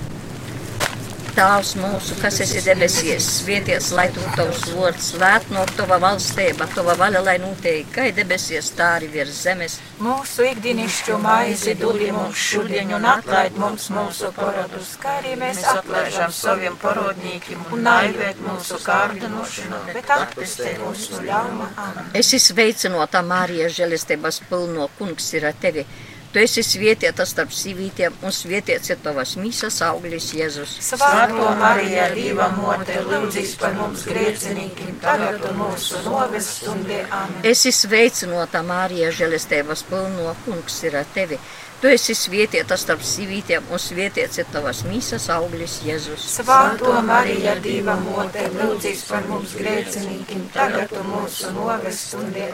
Tēvs 1.38 1.76
mūsu, 1.78 2.16
kas 2.18 2.40
esi 2.42 2.58
debesīs, 2.66 3.26
svēties, 3.36 3.92
lai 3.94 4.08
tu 4.10 4.22
tavs 4.34 4.64
vārds 4.74 5.12
svēt 5.12 5.44
no 5.54 5.62
tava 5.78 6.00
valstība, 6.02 6.66
tava 6.72 6.96
vaļa, 6.98 7.20
lai 7.22 7.36
notiek, 7.38 7.86
kā 7.94 8.08
debesīs, 8.16 8.72
tā 8.74 8.88
arī 8.96 9.06
virs 9.12 9.44
zemes. 9.46 9.76
Mūsu 10.02 10.48
ikdienišķo 10.48 11.20
maizi 11.22 11.76
dodi 11.78 12.10
mums 12.16 12.42
šodien 12.48 12.90
un 12.98 13.06
atlaid 13.12 13.54
mums 13.62 13.86
mūsu 13.94 14.32
parodus, 14.34 14.96
kā 14.98 15.14
arī 15.20 15.36
mēs 15.38 15.62
atlaižam 15.76 16.34
saviem 16.34 16.74
parodnīkiem 16.82 17.70
un 17.70 17.86
naivēt 17.86 18.42
mūsu 18.42 18.82
kārdinošanu, 18.82 19.82
bet 19.94 20.10
atpestē 20.18 20.74
mūs 20.82 21.08
no 21.14 21.24
ļauma. 21.30 21.72
Amen. 21.86 22.12
Esi 22.18 22.42
sveicinota, 22.42 23.22
Mārija, 23.22 23.70
žēlestības 23.78 24.42
pilno 24.50 24.90
kungs 24.98 25.30
ir 25.38 25.52
ar 25.52 25.62
tevi. 25.62 25.86
Tu 26.38 26.44
esi 26.46 26.62
svietieta 26.62 27.24
starp 27.26 27.50
sīvītiem 27.50 28.20
un 28.22 28.30
svietiets 28.30 28.92
ir 28.92 29.00
tavas 29.02 29.32
mīsas 29.42 29.80
auglis 29.82 30.28
Jēzus. 30.38 30.76
Svētā 30.86 31.48
Marija, 31.58 32.04
Dieva 32.14 32.46
mote, 32.54 32.94
lūdzīs 33.08 33.56
par 33.58 33.74
mums 33.74 34.04
grēciniekiem, 34.06 35.00
tagad 35.02 35.42
un 35.48 35.58
mūsu 35.58 35.98
noves 36.04 36.52
stundē. 36.60 37.00
Amen. 37.10 37.42
Esi 37.42 37.72
sveicinota, 37.74 38.62
Mārija, 38.70 39.10
žēlestības 39.18 39.82
pilno 39.90 40.36
kungs 40.44 40.78
ir 40.86 41.00
ar 41.02 41.10
tevi. 41.16 41.40
Tu 41.78 41.86
esi 41.94 42.14
svietieta 42.18 42.74
starp 42.74 43.04
sīvītiem 43.06 43.68
un 43.70 43.78
svietiets 43.78 44.40
ir 44.42 44.48
tavas 44.50 44.80
mīsas 44.82 45.28
auglis 45.30 45.76
Jēzus. 45.86 46.24
Svētā 46.40 47.02
Marija, 47.06 47.52
Dieva 47.62 47.94
mote, 48.02 48.48
lūdzīs 48.56 49.04
par 49.06 49.28
mums 49.30 49.54
grēciniekiem, 49.60 50.48
tagad 50.56 50.96
mūsu 51.06 51.52
noves 51.54 52.00
stundē. 52.08 52.48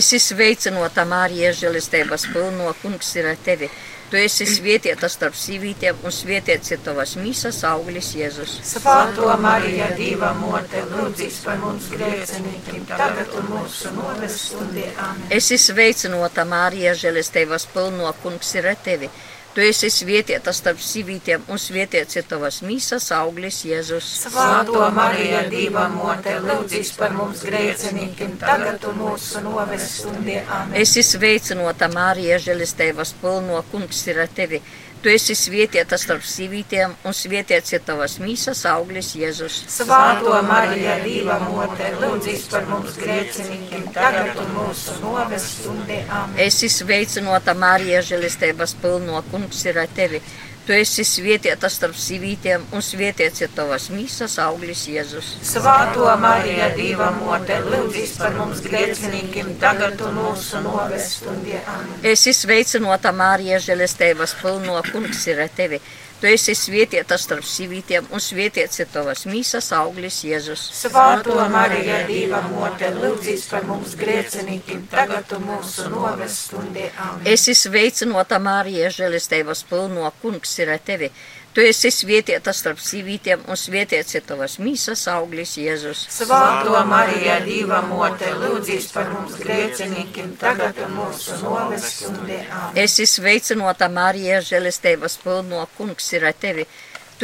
Esi 0.00 0.18
sveicinota, 0.18 1.06
Mārija, 1.06 1.54
žēlestības 1.54 2.26
pilno 2.34 2.74
kungs 2.82 3.14
ir 3.14 3.30
ar 3.30 3.38
tevi. 3.46 3.70
Tu 4.10 4.18
esi 4.20 4.46
svietieta 4.46 5.08
starp 5.10 5.36
sīvītiem 5.38 6.04
un 6.04 6.12
svietiets 6.12 6.74
ir 6.74 6.82
tavas 6.84 7.14
mīsas 7.18 7.62
auglis 7.68 8.10
Jēzus. 8.14 8.58
Svētā 8.68 9.36
Marija, 9.40 9.88
Dieva 9.98 10.32
mote, 10.38 10.82
lūdzīs 10.92 11.40
par 11.46 11.56
mums 11.62 11.88
grēciniekiem, 11.92 12.84
tagad 12.90 13.32
un 13.40 13.48
mūsu 13.54 13.94
noves 13.96 14.36
stundē. 14.50 14.90
Amen. 15.06 15.30
Esi 15.34 15.58
sveicinota, 15.58 16.44
Mārija, 16.48 16.92
žēlestības 17.00 17.68
pilno 17.72 18.12
kungs 18.22 18.54
ir 18.60 18.70
ar 18.74 18.78
tevi. 18.84 19.10
Tu 19.54 19.62
esi 19.62 19.86
svietieta 19.86 20.50
starp 20.50 20.80
sīvītiem 20.82 21.44
un 21.54 21.60
svietiets 21.62 22.16
ir 22.18 22.24
tavas 22.26 22.56
mīsas 22.66 23.04
auglis 23.14 23.60
Jēzus. 23.68 24.08
Svētā 24.24 24.88
Marija, 24.96 25.44
Dieva 25.52 25.84
mote, 25.92 26.32
lūdzīs 26.42 26.90
par 26.98 27.14
mums 27.14 27.44
grēciniekiem, 27.46 28.32
tagad 28.40 28.82
un 28.90 28.98
mūsu 28.98 29.44
noves 29.44 29.86
stundē. 30.00 30.40
Esi 30.82 31.04
sveicinota, 31.06 31.86
Mārija, 31.94 32.40
žēlestības 32.42 33.14
pilno 33.22 33.62
kungs 33.70 34.02
ir 34.10 34.24
ar 34.24 34.34
tevi. 34.40 34.58
Tu 35.04 35.10
esi 35.12 35.34
svietieta 35.36 35.98
starp 36.00 36.22
sīvītiem 36.24 36.94
un 37.04 37.12
svietiets 37.12 37.74
ir 37.74 37.82
tavas 37.84 38.14
mīsas 38.22 38.62
auglis 38.70 39.10
Jēzus. 39.20 39.58
Svētā 39.68 40.38
Marija, 40.48 40.94
Dieva 41.02 41.36
mote, 41.42 41.90
lūdzīs 42.00 42.46
par 42.48 42.64
mums 42.70 42.96
grēciniekiem, 43.02 43.84
tagad 43.92 44.40
un 44.40 44.48
mūsu 44.56 44.96
noves 45.02 45.44
stundē. 45.58 45.98
Esi 46.46 46.72
sveicinota, 46.72 47.52
Mārija, 47.52 48.00
žēlestības 48.00 48.72
pilno 48.80 49.20
kungs 49.28 49.60
ir 49.68 49.82
ar 49.84 49.92
tevi. 49.92 50.22
Tu 50.64 50.72
esi 50.72 51.04
svietieta 51.04 51.68
starp 51.68 51.96
sīvītiem 52.00 52.62
un 52.72 52.80
svietiets 52.80 53.42
ir 53.44 53.50
tavas 53.52 53.90
mīsas 53.92 54.38
auglis 54.40 54.86
Jēzus. 54.88 55.34
Svētā 55.44 56.14
Marija, 56.22 56.70
Dieva 56.72 57.10
mote, 57.18 57.58
lūdzīs 57.66 58.14
par 58.16 58.32
mums 58.38 58.62
grēciniekiem, 58.64 59.50
tagad 59.60 60.00
un 60.06 60.16
mūsu 60.22 60.62
noves 60.64 61.10
stundē. 61.18 61.60
Amen. 61.68 61.98
Esi 62.14 62.32
sveicinota, 62.32 63.12
Mārija, 63.12 63.60
žēlestības 63.60 64.32
pilno 64.40 64.80
kungs 64.88 65.26
ir 65.28 65.44
tevi. 65.52 65.82
Tu 66.20 66.30
esi 66.30 66.54
svietieta 66.56 67.18
starp 67.20 67.44
sīvītiem 67.44 68.06
un 68.14 68.22
svietiets 68.22 68.80
ir 68.80 68.88
tavas 68.92 69.24
mīsas 69.28 69.70
auglis 69.76 70.20
Jēzus. 70.24 70.62
Svētā 70.78 71.48
Marija, 71.52 72.00
Dieva 72.08 72.40
mote, 72.48 72.90
lūdzīs 72.94 73.48
par 73.50 73.66
mums 73.68 73.96
grēciniekiem, 74.00 74.86
tagad 74.92 75.34
mūsu 75.44 75.90
noves 75.92 76.38
stundē. 76.46 76.90
Esi 77.28 77.56
sveicinota, 77.58 78.40
Mārija, 78.40 78.92
žēlestības 78.94 79.64
pilno 79.68 80.12
kungs 80.22 80.58
ir 80.62 80.76
ar 80.76 80.84
tevi. 80.86 81.10
Tu 81.54 81.62
esi 81.62 81.90
svietieta 81.94 82.50
starp 82.50 82.80
sīvītiem 82.82 83.44
un 83.46 83.58
svietiets 83.58 84.16
ir 84.18 84.24
tavas 84.26 84.56
mīsas 84.58 85.04
auglis 85.12 85.52
Jēzus. 85.62 86.00
Svētā 86.10 86.80
Marija, 86.90 87.36
Dieva 87.44 87.78
mote, 87.86 88.32
lūdzīs 88.40 88.88
par 88.90 89.12
mums 89.12 89.36
grēciniekiem, 89.38 90.32
tagad 90.40 90.80
un 90.82 90.96
mūsu 90.96 91.38
noves 91.44 91.86
stundē. 91.92 92.40
Amen. 92.48 92.80
Esi 92.82 93.06
sveicinota, 93.06 93.86
Mārija, 93.86 94.40
žēlestības 94.42 95.20
pilno 95.22 95.62
kungs 95.78 96.10
ir 96.18 96.26
ar 96.26 96.34
tevi. 96.34 96.66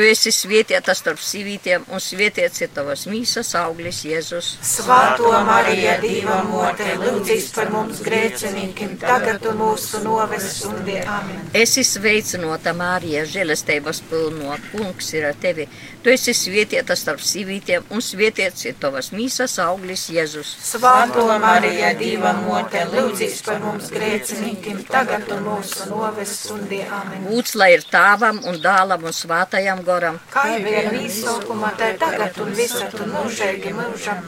Tu 0.01 0.07
esi 0.09 0.31
svietieta 0.33 0.95
starp 0.97 1.19
sīvītiem 1.21 1.83
un 1.93 2.01
svietiets 2.01 2.63
ir 2.63 2.71
tavas 2.73 3.03
mīsas 3.05 3.51
auglis 3.61 3.99
Jēzus. 4.09 4.47
Svētā 4.65 5.43
Marija, 5.45 5.99
Dieva 6.01 6.39
mote, 6.47 6.87
lūdzīs 7.03 7.51
par 7.53 7.69
mums 7.75 8.01
grēciniekiem, 8.07 8.95
tagad 9.03 9.45
un 9.51 9.59
mūsu 9.61 10.01
noves 10.01 10.47
stundē. 10.55 11.03
Amen. 11.05 11.43
Esi 11.53 11.85
sveicinota, 11.85 12.73
Mārija, 12.79 13.27
žēlestības 13.29 14.01
pilno 14.09 14.57
kungs 14.71 15.13
ir 15.19 15.27
ar 15.35 15.37
tevi. 15.43 15.69
Tu 16.01 16.15
esi 16.15 16.33
svietieta 16.33 16.97
starp 16.97 17.21
sīvītiem 17.21 17.93
un 17.93 18.01
svietiets 18.01 18.71
ir 18.71 18.81
tavas 18.81 19.13
mīsas 19.13 19.59
auglis 19.61 20.07
Jēzus. 20.09 20.55
Svētā 20.71 21.37
Marija, 21.45 21.93
Dieva 22.01 22.33
mote, 22.41 22.87
lūdzīs 22.95 23.45
par 23.45 23.61
mums 23.67 23.93
grēciniekiem, 23.93 24.81
tagad 24.89 25.29
un 25.37 25.45
mūsu 25.51 25.93
noves 25.93 26.35
stundē. 26.47 26.87
Amen. 27.03 27.29
Būts 27.29 27.53
lai 27.61 27.75
ir 27.77 27.85
tāvam 27.93 28.41
un 28.49 28.57
dālam 28.65 29.05
un 29.05 29.21
svātajam 29.21 29.85
goram. 29.91 30.19
Kā 30.33 30.47
jau 30.53 30.61
bija 30.65 30.87
visaukumā, 30.95 31.73
tā 31.79 31.93
ir 31.95 32.01
tagad 32.01 32.39
un 32.45 32.53
visat 32.57 32.97
un 33.03 33.13
mūžīgi 33.17 33.75
mūžam. 33.77 34.23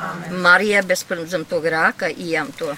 Marija 0.44 0.82
bezpirmzam 0.86 1.46
to 1.48 1.60
grāka 1.64 2.10
ījām 2.10 2.50
to. 2.58 2.72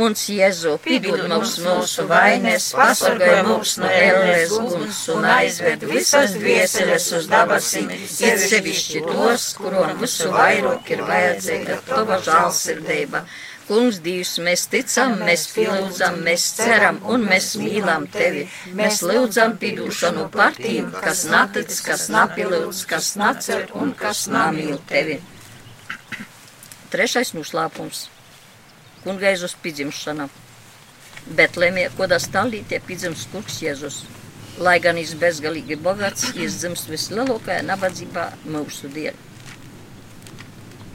Mums, 0.00 0.24
ir 0.28 0.40
Jēzu, 0.40 0.76
pidod 0.84 1.24
mums 1.30 1.56
mūsu 1.64 2.06
vainas, 2.10 2.70
pasargāj 2.76 3.42
mūs 3.48 3.76
no 3.82 3.90
ēles 3.90 4.54
guns 4.54 5.02
un 5.14 5.28
aizved 5.34 5.86
visas 5.90 6.34
dvieseles 6.38 7.10
uz 7.18 7.28
dabasīm, 7.30 7.90
it 7.90 8.44
sevišķi 8.46 9.04
tos, 9.06 9.50
kurom 9.58 9.96
visu 10.00 10.30
vairāk 10.34 10.94
ir 10.96 11.04
vajadzīga 11.08 11.80
tava 11.88 12.20
žālsirdība. 12.26 13.24
Kungs, 13.70 14.00
Dievs, 14.02 14.32
mēs 14.42 14.64
ticam, 14.66 15.12
mēs 15.22 15.44
pielūdzam, 15.54 16.16
mēs 16.26 16.48
ceram 16.56 16.96
un 17.06 17.22
mēs 17.22 17.52
mīlam 17.60 18.08
tevi. 18.10 18.48
Mēs 18.74 18.98
lūdzam 19.06 19.54
piedošanu 19.62 20.24
par 20.34 20.56
tiem, 20.58 20.88
kas 21.04 21.22
natic, 21.30 21.70
kas 21.86 22.08
napilūdz, 22.10 22.80
kas 22.90 23.12
nacer 23.20 23.70
un 23.78 23.94
kas 23.94 24.24
namīl 24.26 24.80
tevi. 24.90 25.20
Trešais 26.90 27.30
noslēpums. 27.38 28.08
kunga 29.04 29.30
Jēzus 29.30 29.54
pidzimšana. 29.62 30.26
Betlēmē, 31.38 31.86
kodā 31.94 32.18
stāvītie 32.18 32.82
piedzims 32.82 33.28
kungs 33.30 33.62
Jēzus. 33.62 34.02
Lai 34.58 34.80
gan 34.82 34.98
viņš 34.98 35.14
bezgalīgi 35.22 35.78
bagāts, 35.78 36.32
viņš 36.34 36.58
dzimst 36.58 36.90
vislielākajā 36.90 37.62
nabadzībā 37.70 38.32
mūsu 38.50 38.90
dēļ. 38.92 39.29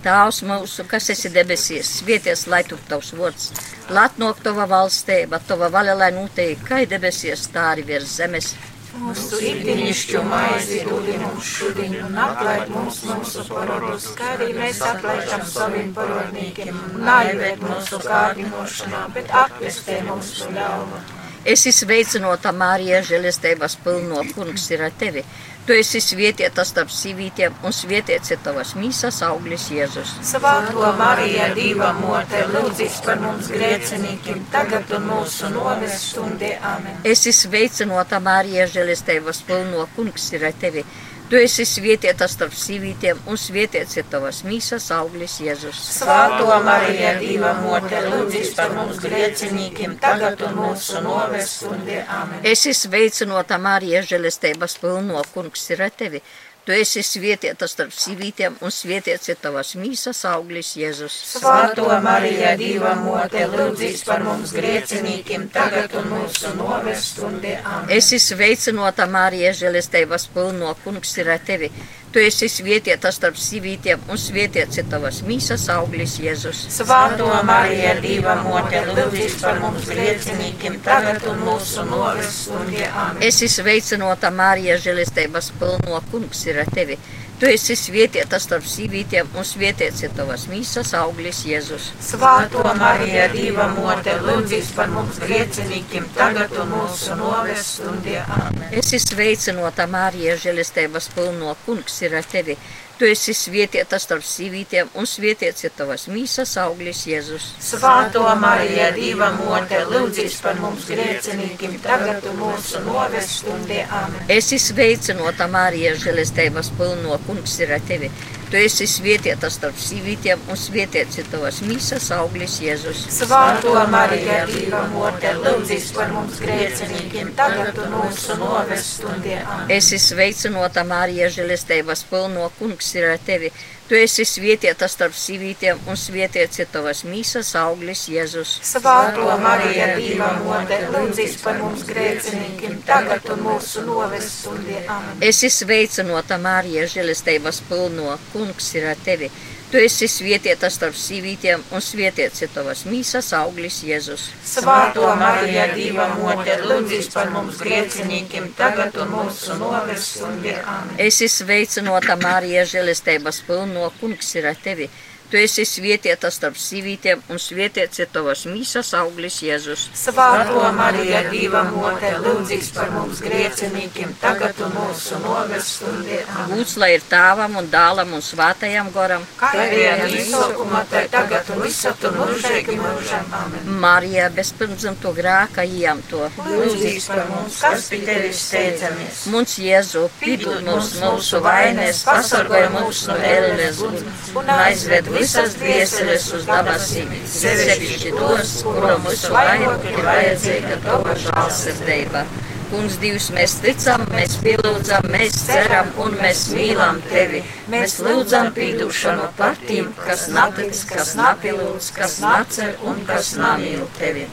Tēvs 0.05 0.43
mūsu, 0.45 0.83
kas 0.85 1.09
esi 1.09 1.31
debesīs, 1.33 1.89
svieties, 1.99 2.45
lai 2.51 2.61
tu 2.67 2.77
tavs 2.89 3.09
vārds, 3.17 3.47
latnok 3.89 4.43
tava 4.45 4.67
valstība, 4.69 5.39
tava 5.49 5.71
vaļa, 5.73 5.95
lai 5.97 6.11
notiek, 6.13 6.61
kā 6.67 6.83
debesīs, 6.85 7.47
tā 7.55 7.71
arī 7.71 7.87
virs 7.87 8.11
zemes. 8.19 8.51
Mūsu 8.95 9.39
ikdienišķo 9.43 10.21
maizi 10.29 10.77
dod 10.85 11.09
mums 11.23 11.49
šodien 11.57 11.97
un 12.05 12.19
atlaid 12.25 12.69
mums 12.71 13.01
mūsu 13.09 13.47
parodus, 13.49 14.05
kā 14.19 14.29
arī 14.37 14.51
mēs 14.55 14.79
atlaižam 14.91 15.43
saviem 15.49 15.89
parodnīkiem. 15.97 16.77
Un 16.93 17.03
Naivērt 17.09 17.65
mūsu 17.65 17.99
kārdinošanā, 18.05 19.01
bet 19.17 19.33
atpestē 19.41 19.99
mūsu 20.05 20.53
ļaunu. 20.53 21.01
Es 21.45 21.65
izveicinota 21.69 22.53
Mārija, 22.55 23.01
žēlestības 23.09 23.75
pilno 23.83 24.23
kungs 24.37 24.69
ir 24.73 24.85
ar 24.87 24.95
tevi. 25.01 25.25
Tu 25.65 25.73
esi 25.73 25.97
svietieta 25.97 26.61
starp 26.61 26.91
sīvītiem 26.93 27.55
un 27.65 27.73
svietiets 27.73 28.35
ir 28.35 28.37
tavas 28.45 28.75
mīsas 28.77 29.15
auglis 29.25 29.63
Jēzus. 29.73 30.11
Svētko 30.29 30.91
Marija, 30.99 31.47
Dieva 31.57 31.87
mote, 31.97 32.43
lūdzīs 32.53 32.99
par 33.05 33.17
mums 33.23 33.49
grēciniekiem, 33.49 34.43
tagad 34.53 34.93
un 34.93 35.07
mūsu 35.09 35.49
noves 35.55 35.97
stundē. 36.11 36.51
Amen. 36.69 37.01
Es 37.01 37.25
izveicinota 37.31 38.21
Mārija, 38.21 38.67
žēlestības 38.75 39.41
pilno 39.49 39.87
kungs 39.97 40.29
ir 40.37 40.45
ar 40.51 40.53
tevi. 40.61 40.85
Tu 41.25 41.39
esi 41.41 41.63
svietieta 41.65 42.27
starp 42.29 42.53
sīvītiem 42.53 43.23
un 43.31 43.39
svietiets 43.41 43.97
ir 43.97 44.05
tavas 44.11 44.43
mīsas 44.45 44.91
auglis 44.93 45.39
Jēzus. 45.41 45.79
Svētko 45.95 46.59
Marija, 46.61 47.15
Dieva 47.17 47.55
mote, 47.63 47.97
lūdzīs 48.11 48.51
par 48.53 48.75
mums 48.77 48.99
grēciniekiem, 49.01 49.95
tagad 50.03 50.43
un 50.45 50.53
mūsu 50.59 51.01
noves 51.01 51.55
stundē. 51.63 52.03
Amen. 52.13 52.45
Es 52.45 52.67
izveicinota 52.69 53.57
Mārija, 53.57 54.03
žēlestības 54.05 54.77
pilno 54.83 55.25
kungs 55.33 55.65
ir 55.73 55.81
ar 55.87 55.97
tevi. 55.97 56.21
Tu 56.65 56.73
esi 56.73 57.03
svietieta 57.05 57.67
starp 57.69 57.91
sīvītiem 57.93 58.55
un 58.65 58.71
svietiets 58.73 59.29
ir 59.29 59.37
tavas 59.37 59.75
mīsas 59.77 60.23
auglis 60.25 60.71
Jēzus. 60.79 61.13
Svētko 61.35 61.99
Marija, 62.01 62.55
Dieva 62.57 62.95
mote, 62.97 63.43
lūdzīs 63.51 64.01
par 64.07 64.25
mums 64.25 64.55
grēciniekiem, 64.55 65.45
tagad 65.53 65.93
un 65.99 66.09
mūsu 66.15 66.55
noves 66.57 67.11
stundē. 67.11 67.59
Amen. 67.61 67.91
Es 67.93 68.09
izveicinota 68.17 69.05
Mārija, 69.05 69.53
žēlestības 69.61 70.25
pilno 70.33 70.73
kungs 70.81 71.13
ir 71.21 71.29
ar 71.35 71.45
tevi. 71.45 71.69
Tu 72.15 72.21
esi 72.23 72.47
svietieta 72.47 73.09
starp 73.11 73.35
sīvītiem 73.35 74.05
un 74.07 74.15
svietiets 74.15 74.79
ir 74.79 74.85
tavas 74.87 75.17
mīsas 75.27 75.65
auglis 75.73 76.13
Jēzus. 76.23 76.61
Svētko 76.71 77.41
Marija, 77.43 77.89
Dieva 77.99 78.37
mote, 78.39 78.79
lūdzīs 78.87 79.35
par 79.41 79.59
mums 79.59 79.89
grēciniekiem, 79.91 80.77
tagad 80.85 81.27
un 81.27 81.43
mūsu 81.43 81.83
noves 81.89 82.29
stundē. 82.45 82.87
Amen. 82.87 83.19
Es 83.19 83.41
izveicinota 83.43 84.31
Mārija, 84.31 84.79
žēlestības 84.85 85.51
pilno 85.59 85.99
kungs 86.13 86.45
ir 86.47 86.63
ar 86.63 86.71
tevi. 86.77 86.95
Tu 87.35 87.49
esi 87.51 87.75
svietieta 87.75 88.37
starp 88.39 88.63
sīvītiem 88.63 89.33
un 89.35 89.43
svietiets 89.43 90.05
ir 90.05 90.13
tavas 90.15 90.45
mīsas 90.47 90.93
auglis 90.95 91.41
Jēzus. 91.43 91.89
Svētko 91.99 92.63
Marija, 92.79 93.25
Dieva 93.33 93.65
mote, 93.73 94.13
lūdzīs 94.23 94.69
par 94.77 94.87
mums 94.93 95.19
grēciniekiem, 95.19 96.07
tagad 96.15 96.55
un 96.63 96.71
mūsu 96.71 97.17
noves 97.19 97.65
stundē. 97.73 98.21
Amen. 98.37 98.69
Es 98.79 98.93
izveicinota 98.95 99.83
Mārija, 99.91 100.37
žēlestības 100.45 101.09
pilno 101.17 101.57
kungs 101.65 101.99
ir 102.07 102.15
ar 102.21 102.31
tevi. 102.31 102.55
Tu 102.95 103.09
esi 103.11 103.33
svietieta 103.35 103.97
starp 103.99 104.23
sīvītiem 104.23 104.93
un 104.95 105.07
svietiets 105.09 105.65
ir 105.67 105.73
tavas 105.75 106.05
mīsas 106.07 106.53
auglis 106.61 107.01
Jēzus. 107.09 107.49
Svētko 107.59 108.23
Marija, 108.39 108.87
Dieva 108.95 109.33
mote, 109.35 109.81
lūdzīs 109.89 110.37
par 110.45 110.61
mums 110.63 110.87
grēciniekiem, 110.87 111.75
tagad 111.83 112.23
mūsu 112.39 112.79
noves 112.85 113.33
stundē. 113.41 113.81
Amen. 113.99 114.31
Es 114.31 114.53
izveicinota 114.55 115.49
Mārija, 115.51 115.91
žēlestības 116.05 116.71
pilno 116.79 117.19
kungs 117.27 117.59
ir 117.59 117.75
ar 117.75 117.83
tevi. 117.89 118.11
Tu 118.45 118.59
esi 118.61 118.85
svietieta 118.85 119.49
starp 119.49 119.77
sīvītiem 119.81 120.43
un 120.51 120.59
svietiets 120.59 121.17
ir 121.17 121.29
tavas 121.31 121.61
mīsas 121.65 122.11
auglis 122.13 122.59
Jēzus. 122.61 123.01
Svētko 123.15 123.73
Marija, 123.89 124.43
Dieva 124.51 124.83
mote, 124.91 125.31
lūdzīs 125.39 125.87
par 125.95 126.11
mums 126.13 126.37
grēciniekiem, 126.43 127.31
tagad 127.39 127.79
un 127.81 127.95
mūsu 127.97 128.37
noves 128.41 128.85
stundē. 128.99 129.39
Amen. 129.41 129.73
Es 129.77 129.89
izveicinota 129.97 130.85
Mārija, 130.85 131.31
žēlestības 131.33 132.05
pilno 132.11 132.51
kungs 132.59 132.93
ir 132.99 133.09
ar 133.15 133.25
tevi. 133.25 133.49
Tu 133.85 133.93
esi 134.01 134.23
svietieta 134.25 134.87
starp 134.89 135.13
sīvītiem 135.13 135.83
un 135.85 135.97
svietiets 135.99 136.57
ir 136.63 136.69
tavas 136.73 137.03
mīsas 137.05 137.51
auglis 137.59 138.07
Jēzus. 138.09 138.55
Svētko 138.65 139.35
Marija, 139.43 139.91
Dieva 139.99 140.31
mote, 140.41 140.79
lūdzīs 140.95 141.35
par 141.43 141.59
mums 141.61 141.83
grēciniekiem, 141.85 142.79
tagad 142.87 143.29
un 143.35 143.43
mūsu 143.45 143.83
noves 143.85 144.31
stundē. 144.39 144.81
Amen. 144.89 145.21
Es 145.29 145.43
izveicinota 145.45 146.39
Mārija, 146.41 146.87
žēlestības 146.95 147.61
pilno 147.69 148.17
kungs 148.31 148.71
ir 148.73 148.89
ar 148.95 149.05
tevi. 149.05 149.29
Tu 149.71 149.79
esi 149.81 150.07
svietieta 150.07 150.69
starp 150.69 150.95
sīvītiem 150.95 151.63
un 151.73 151.81
svietiets 151.81 152.43
ir 152.45 152.51
tavas 152.53 152.83
mīsas 152.85 153.31
auglis 153.33 153.79
Jēzus. 153.87 154.27
Svētko 154.45 155.09
Marija, 155.17 155.65
Dieva 155.73 156.05
mote, 156.19 156.59
lūdzīs 156.69 157.09
par 157.13 157.31
mums 157.33 157.57
grēciniekiem, 157.63 158.51
tagad 158.59 158.95
un 159.01 159.09
mūsu 159.15 159.57
noves 159.57 160.05
stundē. 160.13 160.59
Amen. 160.61 161.01
Es 161.07 161.17
izveicinota 161.25 162.17
Mārija, 162.21 162.67
žēlestības 162.75 163.41
pilno 163.49 163.89
kungs 163.99 164.31
ir 164.37 164.51
ar 164.53 164.61
tevi. 164.67 164.89
Tu 165.35 165.41
esi 165.43 165.65
svietieta 165.67 166.29
starp 166.31 166.55
sīvītiem 166.55 167.25
un 167.27 167.39
svietiets 167.43 167.99
ir 167.99 168.07
tavas 168.07 168.45
mīsas 168.47 168.93
auglis 168.95 169.41
Jēzus. 169.43 169.81
Svētko 169.99 170.61
Marija, 170.77 171.25
Dieva 171.27 171.65
mote, 171.67 172.07
lūdzīs 172.23 172.69
par 172.71 172.93
mums 172.93 173.19
grēciniekiem, 173.19 174.13
tagad 174.21 174.61
un 174.63 174.71
mūsu 174.77 175.19
noves 175.19 175.73
stundē. 175.73 176.21
Lūdz, 176.53 176.75
lai 176.79 176.89
ir 176.93 177.03
tāvam 177.09 177.57
un 177.59 177.67
dālam 177.73 178.13
un 178.15 178.23
svātajam 178.23 178.93
goram. 178.95 179.25
Kā 179.41 179.49
arī 179.65 179.81
izsaukumā, 180.21 180.85
tā 180.93 181.01
tagad 181.11 181.51
un 181.51 181.59
visat 181.65 182.07
un 182.07 182.15
mūžīgi 182.21 182.79
mūžam. 182.79 183.27
Amen. 183.41 183.67
Marija 183.83 184.29
bezpirmzimto 184.39 185.11
grāka 185.19 185.67
ieņemto. 185.67 186.31
Lūdzīs 186.47 187.09
par 187.11 187.25
mums, 187.33 187.59
kas 187.65 187.91
pie 187.91 188.01
tevis 188.07 188.45
steidzamies. 188.53 189.25
Mums 189.35 189.59
Jēzu, 189.59 190.07
pīdod 190.23 190.63
mums 190.71 190.95
mūsu 191.03 191.43
vainēs, 191.43 192.05
pasargāj 192.07 192.71
mūs 192.79 193.03
no 193.11 193.19
ēles 193.35 193.83
un 193.83 194.55
aizved 194.61 195.11
visas 195.25 195.55
dvieseles 195.57 196.25
uz 196.37 196.43
dabasīm, 196.45 197.09
sevišķi 197.25 198.11
tos, 198.13 198.51
kuram 198.61 198.99
mūsu 199.07 199.31
vairāk 199.33 199.87
ir 199.89 200.03
vajadzīga 200.05 200.75
tava 200.83 201.15
žālsirdība. 201.23 202.21
Kungs, 202.69 202.99
Dievs, 203.01 203.31
mēs 203.33 203.55
ticam, 203.63 204.03
mēs 204.13 204.35
pielūdzam, 204.43 205.07
mēs 205.13 205.39
ceram 205.47 205.89
un 206.03 206.13
mēs 206.19 206.43
mīlam 206.53 207.01
Tevi. 207.09 207.41
Mēs 207.73 207.97
lūdzam 208.05 208.51
pīdušanu 208.53 209.31
par 209.39 209.57
tiem, 209.65 209.89
kas 209.97 210.27
natic, 210.33 210.77
kas 210.91 211.15
napilūdz, 211.17 211.89
kas 211.97 212.19
nacer 212.21 212.77
un 212.85 213.01
kas 213.09 213.33
namīl 213.41 213.85
Tevi. 213.97 214.29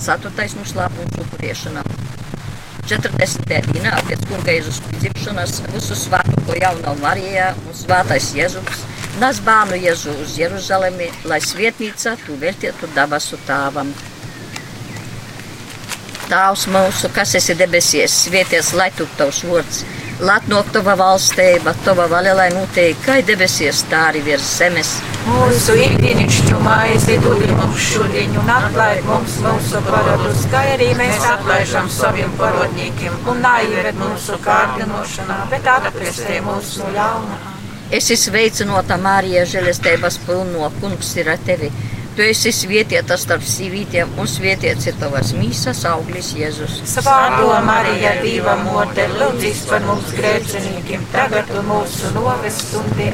Ceturtais 0.00 0.56
mums 0.56 0.76
lāpums 0.80 1.24
upuriešana. 1.26 1.84
40. 2.88 3.72
dienā 3.72 3.96
pēc 4.08 4.28
kunga 4.30 4.56
Jēzus 4.56 4.80
piedzimšanas 4.88 5.64
visu 5.72 5.96
svētku 6.06 6.60
jauno 6.60 6.96
Marijā 7.02 7.50
un 7.66 7.74
svētais 7.74 8.32
Jēzus 8.36 8.86
nas 9.20 9.40
bērnu 9.40 9.78
Jēzu 9.80 10.12
uz 10.22 10.36
Jeruzalemi, 10.38 11.08
lai 11.24 11.40
svietnīca 11.40 12.16
tu 12.26 12.36
veltietu 12.40 12.88
dabasu 12.96 13.38
tāvam. 13.48 13.92
Tēvs 16.26 16.66
mūsu, 16.74 17.08
kas 17.14 17.36
esi 17.38 17.54
debesies, 17.54 18.14
svieties, 18.26 18.72
lai 18.74 18.90
tu 18.96 19.06
tavs 19.16 19.44
vārds, 19.46 19.84
latnok 20.26 20.72
tava 20.74 20.96
valstība, 20.98 21.74
tava 21.86 22.08
vaļa, 22.10 22.34
lai 22.34 22.48
notiek, 22.50 22.98
kā 23.06 23.20
debesies, 23.22 23.84
tā 23.90 24.08
arī 24.10 24.24
virs 24.26 24.48
zemes. 24.58 24.92
Mūsu 25.26 25.78
ikdienišķo 25.86 26.60
maizi 26.66 27.16
dod 27.22 27.46
mums 27.56 27.88
šodien 27.92 28.36
un 28.42 28.52
atlaid 28.58 29.06
mums 29.06 29.40
mūsu 29.46 29.82
parodus, 29.86 30.46
kā 30.52 30.62
arī 30.74 30.92
mēs 30.98 31.26
atlaižam 31.30 31.90
saviem 31.90 32.32
parodniekiem 32.40 33.28
un 33.30 33.44
naieved 33.46 34.00
mūsu 34.02 34.40
kārdinošanā, 34.46 35.44
bet 35.52 35.70
atpestē 35.78 36.40
mūsu 36.46 36.90
no 36.90 37.55
Es 37.94 38.08
izveicinota 38.10 38.96
Mārija, 38.98 39.44
žēlestības 39.46 40.16
pilno 40.26 40.66
kungs 40.80 41.12
ir 41.20 41.28
ar 41.30 41.38
tevi. 41.46 41.68
Tu 42.16 42.24
esi 42.24 42.50
svietieta 42.50 43.14
starp 43.20 43.44
sīvītiem 43.46 44.16
un 44.18 44.26
svietiets 44.26 44.88
ir 44.88 44.96
tavas 44.98 45.34
mīsas 45.36 45.84
auglis 45.86 46.32
Jēzus. 46.34 46.80
Svētko 46.88 47.60
Marija, 47.66 48.14
Dieva 48.24 48.56
mote, 48.64 49.04
lūdzīs 49.20 49.60
par 49.68 49.84
mums 49.86 50.14
grēciniekiem, 50.16 51.04
tagad 51.12 51.52
mūsu 51.68 52.10
noves 52.16 52.58
stundē. 52.64 53.10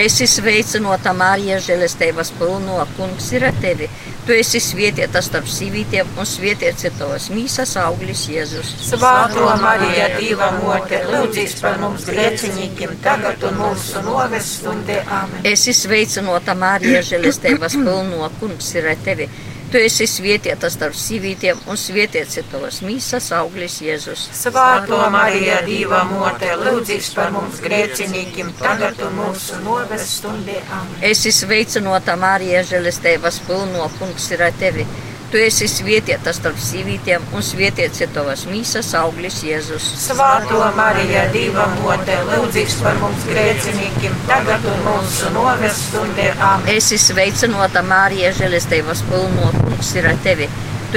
Es 0.00 0.18
izveicinota 0.24 1.12
Mārija, 1.14 1.60
žēlestības 1.68 2.32
pilno 2.40 2.80
kungs 2.96 3.30
ir 3.36 3.46
ar 3.52 3.60
tevi. 3.62 3.90
Tu 4.26 4.34
esi 4.34 4.58
svietieta 4.58 5.20
starp 5.22 5.46
sīvītiem 5.46 6.16
un 6.18 6.26
svietiets 6.26 6.88
ir 6.88 6.94
tavas 6.98 7.28
mīsas 7.30 7.76
auglis 7.78 8.24
Jēzus. 8.26 8.72
Svētko 8.88 9.52
Marija, 9.62 10.08
Dieva 10.16 10.48
mote, 10.56 10.98
lūdzīs 11.12 11.54
par 11.62 11.78
mums 11.78 12.08
grēciniekiem, 12.10 12.96
tagad 13.04 13.46
un 13.46 13.60
mūsu 13.60 14.02
noves 14.02 14.48
stundē. 14.58 14.98
Amen. 15.06 15.46
Es 15.46 15.68
izveicinota 15.70 16.56
Mārija, 16.58 17.04
žēlestības 17.06 17.78
pilno 17.78 18.32
kungs 18.40 18.72
ir 18.74 18.90
ar 18.90 19.04
tevi. 19.06 19.30
Tu 19.76 19.82
esi 19.84 20.06
svietieta 20.08 20.70
starp 20.72 20.94
sīvītiem, 20.96 21.58
un 21.68 21.76
svietiets 21.76 22.38
ir 22.40 22.46
tavas 22.48 22.78
mīsas 22.80 23.26
auglis 23.36 23.74
Jēzus. 23.84 24.22
Svētā 24.32 25.10
Marija, 25.12 25.58
Dieva 25.66 25.98
mote, 26.08 26.48
lūdzīs 26.62 27.10
par 27.12 27.28
mums 27.34 27.60
grēciniekiem, 27.60 28.54
tagad 28.56 29.02
un 29.04 29.12
mūsu 29.18 29.58
noves 29.66 30.06
stundē. 30.14 30.62
Amen. 30.78 31.02
Esi 31.10 31.28
sveicinota 31.28 32.16
Marija, 32.16 32.64
žēlestības 32.70 33.42
pilno 33.44 33.90
kungs 33.98 34.30
ir 34.32 34.46
ar 34.48 34.56
tevi. 34.56 34.88
Tu 35.30 35.40
esi 35.42 35.66
svietieta 35.66 36.30
starp 36.34 36.58
sīvītiem, 36.62 37.24
un 37.34 37.42
svietiets 37.42 38.04
ir 38.04 38.12
tavas 38.14 38.44
mīsas 38.46 38.92
auglis 38.94 39.40
Jēzus. 39.42 39.88
Svētā 40.04 40.68
Marija, 40.76 41.24
Dieva 41.34 41.66
mote, 41.80 42.14
lūdzīs 42.28 42.76
par 42.84 43.00
mums 43.02 43.26
grēciniekiem, 43.26 44.14
tagad 44.28 44.68
un 44.70 44.78
mūsu 44.86 45.32
noves 45.34 45.82
stundē. 45.88 46.30
Amen. 46.38 46.70
Esi 46.76 47.00
sveicinota 47.02 47.82
Marija, 47.82 48.30
žēlestības 48.38 49.02
pilno 49.10 49.50
kungs 49.58 49.92
ir 49.98 50.06
ar 50.12 50.22
tevi. 50.22 50.46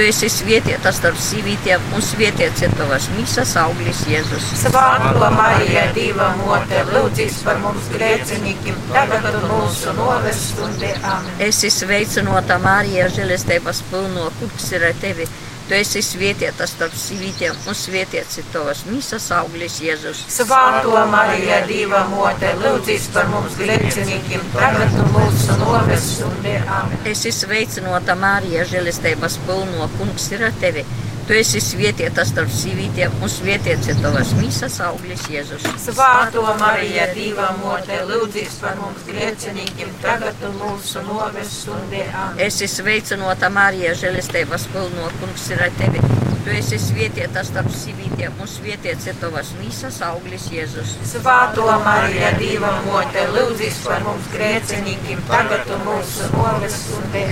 Tu 0.00 0.06
esi 0.08 0.28
svietieta 0.32 0.88
starp 0.96 1.18
sīvītiem, 1.20 1.82
un 1.92 2.00
svietiets 2.00 2.62
ir 2.64 2.72
tavas 2.72 3.10
mīsas 3.12 3.50
auglis 3.60 3.98
Jēzus. 4.08 4.46
Svētā 4.62 5.28
Marija, 5.34 5.82
Dieva 5.92 6.30
mote, 6.38 6.78
lūdzīs 6.94 7.42
par 7.44 7.60
mums 7.60 7.90
grēciniekiem, 7.92 8.78
tagad 8.94 9.36
mūsu 9.44 9.92
noves 9.98 10.40
stundē. 10.54 10.94
Amen. 11.04 11.36
Esi 11.50 11.68
sveicinota 11.74 12.56
Marija, 12.64 13.10
žēlestības 13.12 13.84
pilno 13.90 14.30
kungs 14.38 14.72
ir 14.72 14.88
ar 14.88 14.96
tevi. 15.04 15.28
Tu 15.70 15.76
esi 15.78 16.00
svietieta 16.02 16.66
starp 16.66 16.96
sīvītiem, 16.98 17.54
un 17.70 17.76
svietiets 17.78 18.40
ir 18.40 18.46
tavas 18.50 18.80
mīsas 18.88 19.28
auglis 19.36 19.76
Jēzus. 19.78 20.24
Svētā 20.34 21.04
Marija, 21.12 21.60
Dieva 21.68 22.00
mote, 22.10 22.50
lūdzīs 22.58 23.06
par 23.14 23.28
mums 23.30 23.54
grēciniekiem, 23.60 24.48
tagad 24.56 24.96
un 24.98 25.12
mūsu 25.14 25.60
noves 25.60 26.08
stundē. 26.16 26.56
Amen. 26.66 26.98
Esi 27.12 27.30
sveicinota 27.30 28.18
Marija, 28.18 28.66
žēlestības 28.72 29.38
pilno 29.46 29.86
kungs 29.94 30.26
ir 30.34 30.42
ar 30.48 30.58
tevi. 30.58 30.82
Tu 31.30 31.36
esi 31.38 31.60
svietieta 31.62 32.24
starp 32.26 32.50
sīvītiem, 32.50 33.12
un 33.22 33.30
svietiets 33.30 33.86
ir 33.92 34.00
tavas 34.02 34.32
mīsas 34.34 34.80
auglis 34.82 35.28
Jēzus. 35.30 35.62
Svētā 35.78 36.42
Marija, 36.58 37.04
Dieva 37.14 37.52
mote, 37.60 38.00
lūdzīs 38.08 38.56
par 38.58 38.74
mums 38.80 39.04
grēciniekiem, 39.06 39.92
tagad 40.02 40.42
un 40.48 40.58
mūsu 40.58 41.04
noves 41.06 41.52
stundē. 41.60 42.02
Esi 42.48 42.66
sveicinota 42.74 43.46
Marija, 43.54 43.94
žēlestības 44.02 44.66
pilno 44.74 45.06
kungs 45.20 45.46
ir 45.54 45.62
ar 45.68 45.78
tevi. 45.78 46.02
Tu 46.40 46.54
esi 46.56 46.78
svietieta 46.80 47.42
starp 47.44 47.68
sīvītiem, 47.76 48.32
un 48.40 48.48
svietiets 48.48 49.06
ir 49.10 49.16
tavas 49.20 49.52
mīsas 49.60 50.00
auglis 50.02 50.48
Jēzus. 50.50 50.96
Svētā 51.12 51.78
Marija, 51.84 52.32
Dieva 52.40 52.72
mote, 52.88 53.26
lūdzīs 53.36 53.82
par 53.84 54.02
mums 54.06 54.26
grēciniekiem, 54.34 55.20
tagad 55.30 55.68
un 55.76 55.84
mūsu 55.86 56.30
noves 56.34 56.78
stundē. 56.88 57.26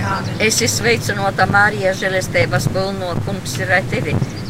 Esi 0.45 0.69
sveicinota 0.71 1.49
Marija, 1.51 1.91
žēlestības 1.97 2.69
pilno 2.71 3.15
kungs 3.25 3.57
ir 3.59 3.73
ar 3.73 3.81
tevi. 3.81 3.88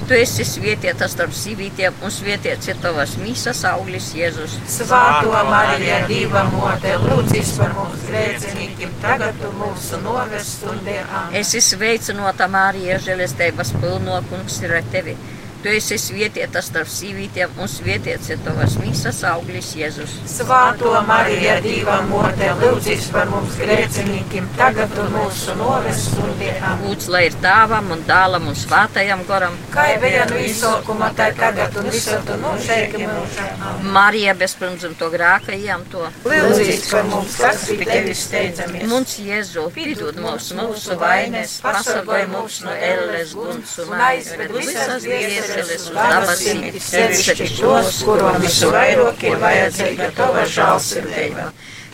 Tu 0.09 0.17
esi 0.17 0.43
svietieta 0.47 1.05
starp 1.05 1.35
sīvītiem, 1.37 1.99
un 2.01 2.11
svietiets 2.11 2.71
ir 2.71 2.79
tavas 2.81 3.11
mīsas 3.21 3.59
auglis 3.69 4.07
Jēzus. 4.17 4.55
Svētā 4.73 5.43
Marija, 5.45 5.99
Dieva 6.09 6.41
mote, 6.49 6.95
lūdzīs 7.03 7.51
par 7.59 7.75
mums 7.77 8.07
grēciniekiem, 8.07 8.95
tagad 9.03 9.43
un 9.45 9.59
mūsu 9.61 10.01
noves 10.01 10.55
stundē. 10.57 10.97
Amen. 11.05 11.37
Esi 11.43 11.61
sveicinota 11.61 12.49
Marija, 12.49 12.97
žēlestības 13.05 13.75
pilno 13.77 14.17
kungs 14.31 14.57
ir 14.65 14.79
ar 14.79 14.89
tevi. 14.95 15.13
Tu 15.59 15.67
esi 15.75 15.97
svietieta 15.99 16.61
starp 16.63 16.87
sīvītiem, 16.87 17.57
un 17.59 17.67
svietiets 17.67 18.29
ir 18.31 18.37
tavas 18.45 18.77
mīsas 18.79 19.17
auglis 19.27 19.73
Jēzus. 19.75 20.13
Svētā 20.31 21.01
Marija, 21.03 21.57
Dieva 21.65 21.97
mote, 22.07 22.47
lūdzīs 22.61 23.09
par 23.11 23.27
mums 23.27 23.57
grēciniekiem, 23.59 24.47
tagad 24.55 24.95
un 25.03 25.11
mūsu 25.17 25.55
noves 25.59 26.05
stundē. 26.05 26.53
Amen. 26.61 26.85
Lūdzu, 26.85 27.11
lai 27.11 27.25
ir 27.27 27.35
tēvam 27.43 27.91
un 27.91 28.05
dēlam 28.07 28.47
un 28.47 28.55
svētajam 28.55 29.25
goram. 29.27 29.57
Kā 29.73 29.89
bija 29.99 30.29
no 30.29 30.37
izsākuma, 30.39 31.09
tā 31.19 31.27
tagad 31.35 31.75
un 31.83 31.91
visur 31.91 32.23
tur 32.29 32.39
mūžīgi 32.45 33.03
mūžā. 33.03 33.49
Marija 33.97 34.37
bezpirmdzimto 34.39 35.11
grēka 35.11 35.51
ejam 35.57 35.83
to. 35.91 36.07
Lūdzīs 36.23 36.87
par 36.93 37.03
mums, 37.11 37.35
kas 37.43 37.67
pie 37.67 37.89
tevis 37.91 38.23
steidzamies. 38.29 38.87
Mums 38.87 39.17
Jēzu, 39.27 39.67
piedod 39.75 40.23
mums 40.23 40.53
mūsu 40.55 40.95
vainas, 41.03 41.59
pasargāj 41.67 42.29
mūs 42.31 42.63
no 42.63 42.79
elles 42.79 43.35
guns 43.35 43.75
un 43.83 44.07
aizved 44.07 44.55
visas 44.55 45.09
dieseles 45.49 45.89
uz 45.89 45.97
dabasīm, 45.97 46.63
sevišķi 46.85 47.49
tos, 47.57 47.99
kuram 48.05 48.39
visvairāk 48.43 49.25
ir 49.29 49.37
vajadzīga 49.41 50.09
tava 50.17 50.45
žālsirdība. 50.49 51.49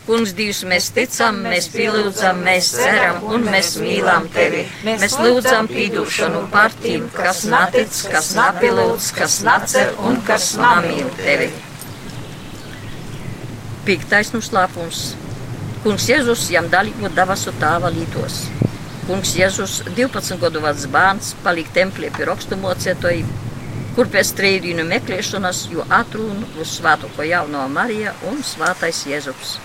Kungs, 0.06 0.36
Dievs, 0.38 0.60
mēs 0.70 0.91
ticam, 0.94 1.39
mēs 1.50 1.65
pielūdzam, 1.74 2.44
mēs 2.46 2.68
ceram 2.78 3.24
un 3.26 3.48
mēs 3.50 3.72
mīlam 3.82 4.28
Tevi. 4.36 4.62
Mēs 4.86 5.15
lūdzam 5.18 5.65
pīdušanu 5.72 6.44
par 6.52 6.76
tiem, 6.84 7.08
kas 7.15 7.41
natic, 7.50 7.89
kas 8.13 8.36
napilūdz, 8.38 9.08
kas 9.18 9.39
nacer 9.48 9.96
un 10.06 10.22
kas 10.28 10.52
namīl 10.62 11.10
Tevi. 11.18 11.50
Piektais 13.86 14.30
noslēpums. 14.36 15.02
Kungs 15.82 16.06
Jēzus 16.10 16.52
jām 16.54 16.70
dalību 16.70 17.10
davasu 17.18 17.54
tāva 17.62 17.89
lītos. 17.94 18.44
Kungs 19.06 19.36
Jēzus 19.38 19.84
12 19.86 20.39
gadu 20.41 20.63
vecs 20.63 20.88
bērns 20.89 21.28
palika 21.44 21.76
templī 21.76 22.08
pie 22.15 22.26
rakstumocietoji, 22.26 23.20
kur 23.94 24.10
pēc 24.15 24.32
trījīnu 24.39 24.86
meklēšanas 24.89 25.60
jo 25.70 25.86
atrunu 26.00 26.50
uz 26.58 26.72
svētoko 26.80 27.28
jauno 27.30 27.68
Mariju 27.76 28.15
un 28.32 28.41
svētais 28.41 29.04
Jēzus. 29.06 29.60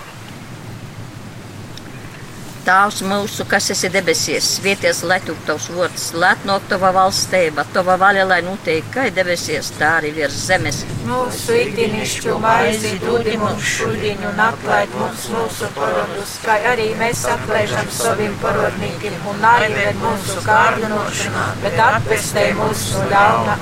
Tēvs 2.61 3.01
mūsu, 3.09 3.47
kas 3.49 3.71
esi 3.73 3.89
debesies, 3.93 4.45
svieties, 4.59 5.01
lai 5.09 5.17
tu 5.25 5.33
tavs 5.47 5.71
vārds, 5.73 6.11
lai 6.21 6.35
nāk 6.45 6.67
tava 6.69 6.91
valstība, 6.93 7.65
tava 7.75 7.97
vaļa, 8.01 8.27
lai 8.29 8.41
notiek, 8.45 8.85
kā 8.93 9.07
debesies, 9.17 9.71
tā 9.79 9.95
arī 10.01 10.11
virs 10.19 10.37
zemes. 10.51 10.83
Mūsu 11.09 11.57
ikdienišķo 11.57 12.37
maizi 12.43 12.93
dod 13.01 13.31
mums 13.41 13.65
šodien 13.79 14.21
un 14.29 14.43
atlaid 14.45 14.93
mums 15.01 15.25
mūsu 15.33 15.71
parodus, 15.79 16.37
kā 16.45 16.59
arī 16.75 16.91
mēs 17.01 17.25
atlaižam 17.33 17.89
saviem 17.97 18.37
parodnīkiem 18.45 19.17
un 19.33 19.41
naieved 19.47 20.05
mūsu 20.05 20.45
kārdinošanā, 20.45 21.49
bet 21.65 21.81
atpestē 21.89 22.47
mūsu 22.61 23.09
ļauna. 23.15 23.59